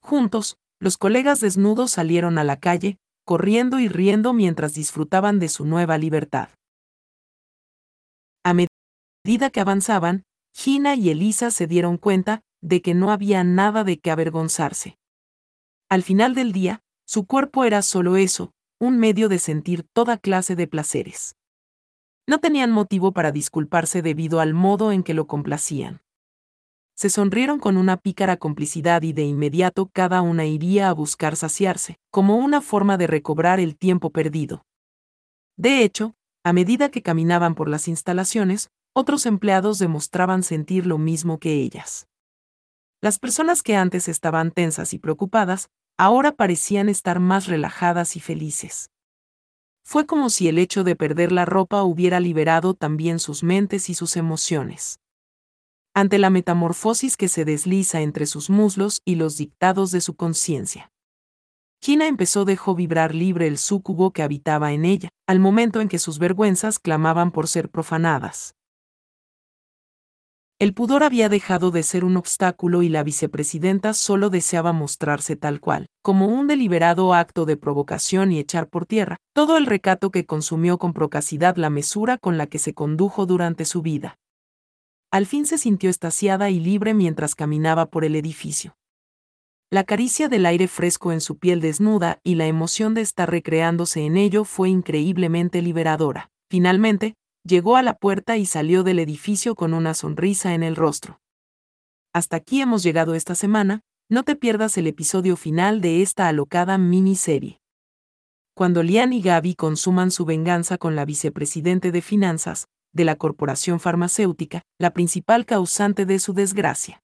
Juntos, 0.00 0.56
los 0.78 0.96
colegas 0.96 1.40
desnudos 1.40 1.90
salieron 1.90 2.38
a 2.38 2.44
la 2.44 2.58
calle, 2.58 2.98
corriendo 3.24 3.80
y 3.80 3.88
riendo 3.88 4.32
mientras 4.32 4.74
disfrutaban 4.74 5.38
de 5.38 5.48
su 5.48 5.64
nueva 5.64 5.98
libertad. 5.98 6.48
A 8.44 8.54
medida 8.54 9.50
que 9.50 9.60
avanzaban, 9.60 10.24
Gina 10.54 10.94
y 10.94 11.10
Elisa 11.10 11.50
se 11.50 11.66
dieron 11.66 11.98
cuenta 11.98 12.42
de 12.62 12.80
que 12.82 12.94
no 12.94 13.10
había 13.10 13.44
nada 13.44 13.84
de 13.84 13.98
qué 13.98 14.10
avergonzarse. 14.10 14.96
Al 15.88 16.02
final 16.02 16.34
del 16.34 16.52
día, 16.52 16.80
su 17.06 17.26
cuerpo 17.26 17.64
era 17.64 17.82
solo 17.82 18.16
eso, 18.16 18.52
un 18.80 18.98
medio 18.98 19.28
de 19.28 19.38
sentir 19.38 19.86
toda 19.92 20.16
clase 20.16 20.56
de 20.56 20.66
placeres. 20.66 21.36
No 22.26 22.38
tenían 22.38 22.72
motivo 22.72 23.12
para 23.12 23.30
disculparse 23.30 24.00
debido 24.00 24.40
al 24.40 24.54
modo 24.54 24.90
en 24.90 25.02
que 25.02 25.12
lo 25.12 25.26
complacían. 25.26 26.00
Se 26.94 27.10
sonrieron 27.10 27.58
con 27.58 27.76
una 27.76 27.98
pícara 27.98 28.38
complicidad 28.38 29.02
y 29.02 29.12
de 29.12 29.24
inmediato 29.24 29.90
cada 29.92 30.22
una 30.22 30.46
iría 30.46 30.88
a 30.88 30.94
buscar 30.94 31.36
saciarse, 31.36 31.98
como 32.10 32.38
una 32.38 32.62
forma 32.62 32.96
de 32.96 33.06
recobrar 33.06 33.60
el 33.60 33.76
tiempo 33.76 34.10
perdido. 34.10 34.64
De 35.56 35.84
hecho, 35.84 36.14
a 36.42 36.54
medida 36.54 36.90
que 36.90 37.02
caminaban 37.02 37.54
por 37.54 37.68
las 37.68 37.86
instalaciones, 37.86 38.70
otros 38.94 39.26
empleados 39.26 39.78
demostraban 39.78 40.42
sentir 40.42 40.86
lo 40.86 40.96
mismo 40.96 41.38
que 41.38 41.52
ellas. 41.54 42.08
Las 43.02 43.18
personas 43.18 43.62
que 43.62 43.76
antes 43.76 44.08
estaban 44.08 44.50
tensas 44.50 44.94
y 44.94 44.98
preocupadas, 44.98 45.70
ahora 46.00 46.32
parecían 46.32 46.88
estar 46.88 47.20
más 47.20 47.46
relajadas 47.46 48.16
y 48.16 48.20
felices. 48.20 48.90
Fue 49.84 50.06
como 50.06 50.30
si 50.30 50.48
el 50.48 50.56
hecho 50.56 50.82
de 50.82 50.96
perder 50.96 51.30
la 51.30 51.44
ropa 51.44 51.82
hubiera 51.82 52.20
liberado 52.20 52.72
también 52.72 53.18
sus 53.18 53.42
mentes 53.42 53.90
y 53.90 53.94
sus 53.94 54.16
emociones. 54.16 54.98
Ante 55.92 56.18
la 56.18 56.30
metamorfosis 56.30 57.18
que 57.18 57.28
se 57.28 57.44
desliza 57.44 58.00
entre 58.00 58.24
sus 58.24 58.48
muslos 58.48 59.02
y 59.04 59.16
los 59.16 59.36
dictados 59.36 59.90
de 59.90 60.00
su 60.00 60.14
conciencia. 60.14 60.90
Gina 61.82 62.06
empezó 62.06 62.46
dejó 62.46 62.74
vibrar 62.74 63.14
libre 63.14 63.46
el 63.46 63.58
súcubo 63.58 64.10
que 64.12 64.22
habitaba 64.22 64.72
en 64.72 64.86
ella, 64.86 65.10
al 65.26 65.38
momento 65.38 65.82
en 65.82 65.88
que 65.88 65.98
sus 65.98 66.18
vergüenzas 66.18 66.78
clamaban 66.78 67.30
por 67.30 67.46
ser 67.46 67.68
profanadas. 67.68 68.54
El 70.60 70.74
pudor 70.74 71.04
había 71.04 71.30
dejado 71.30 71.70
de 71.70 71.82
ser 71.82 72.04
un 72.04 72.18
obstáculo 72.18 72.82
y 72.82 72.90
la 72.90 73.02
vicepresidenta 73.02 73.94
solo 73.94 74.28
deseaba 74.28 74.74
mostrarse 74.74 75.34
tal 75.34 75.58
cual, 75.58 75.86
como 76.02 76.26
un 76.26 76.48
deliberado 76.48 77.14
acto 77.14 77.46
de 77.46 77.56
provocación 77.56 78.30
y 78.30 78.38
echar 78.38 78.68
por 78.68 78.84
tierra 78.84 79.16
todo 79.32 79.56
el 79.56 79.64
recato 79.64 80.10
que 80.10 80.26
consumió 80.26 80.76
con 80.76 80.92
procacidad 80.92 81.56
la 81.56 81.70
mesura 81.70 82.18
con 82.18 82.36
la 82.36 82.46
que 82.46 82.58
se 82.58 82.74
condujo 82.74 83.24
durante 83.24 83.64
su 83.64 83.80
vida. 83.80 84.16
Al 85.10 85.24
fin 85.24 85.46
se 85.46 85.56
sintió 85.56 85.88
estasiada 85.88 86.50
y 86.50 86.60
libre 86.60 86.92
mientras 86.92 87.34
caminaba 87.34 87.86
por 87.86 88.04
el 88.04 88.14
edificio. 88.14 88.76
La 89.70 89.84
caricia 89.84 90.28
del 90.28 90.44
aire 90.44 90.68
fresco 90.68 91.10
en 91.10 91.22
su 91.22 91.38
piel 91.38 91.62
desnuda 91.62 92.20
y 92.22 92.34
la 92.34 92.46
emoción 92.46 92.92
de 92.92 93.00
estar 93.00 93.30
recreándose 93.30 94.04
en 94.04 94.18
ello 94.18 94.44
fue 94.44 94.68
increíblemente 94.68 95.62
liberadora. 95.62 96.28
Finalmente, 96.50 97.14
llegó 97.50 97.76
a 97.76 97.82
la 97.82 97.94
puerta 97.94 98.38
y 98.38 98.46
salió 98.46 98.82
del 98.84 99.00
edificio 99.00 99.54
con 99.54 99.74
una 99.74 99.92
sonrisa 99.92 100.54
en 100.54 100.62
el 100.62 100.76
rostro. 100.76 101.20
Hasta 102.14 102.36
aquí 102.36 102.62
hemos 102.62 102.82
llegado 102.82 103.14
esta 103.14 103.34
semana, 103.34 103.82
no 104.08 104.22
te 104.22 104.36
pierdas 104.36 104.78
el 104.78 104.86
episodio 104.86 105.36
final 105.36 105.80
de 105.80 106.00
esta 106.00 106.28
alocada 106.28 106.78
miniserie. 106.78 107.60
Cuando 108.54 108.82
Lian 108.82 109.12
y 109.12 109.20
Gaby 109.20 109.54
consuman 109.54 110.10
su 110.10 110.24
venganza 110.24 110.78
con 110.78 110.94
la 110.96 111.04
vicepresidente 111.04 111.92
de 111.92 112.02
Finanzas, 112.02 112.68
de 112.92 113.04
la 113.04 113.16
corporación 113.16 113.80
farmacéutica, 113.80 114.62
la 114.78 114.92
principal 114.92 115.44
causante 115.44 116.06
de 116.06 116.18
su 116.18 116.32
desgracia. 116.32 117.02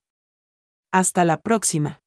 Hasta 0.92 1.24
la 1.24 1.40
próxima. 1.40 2.00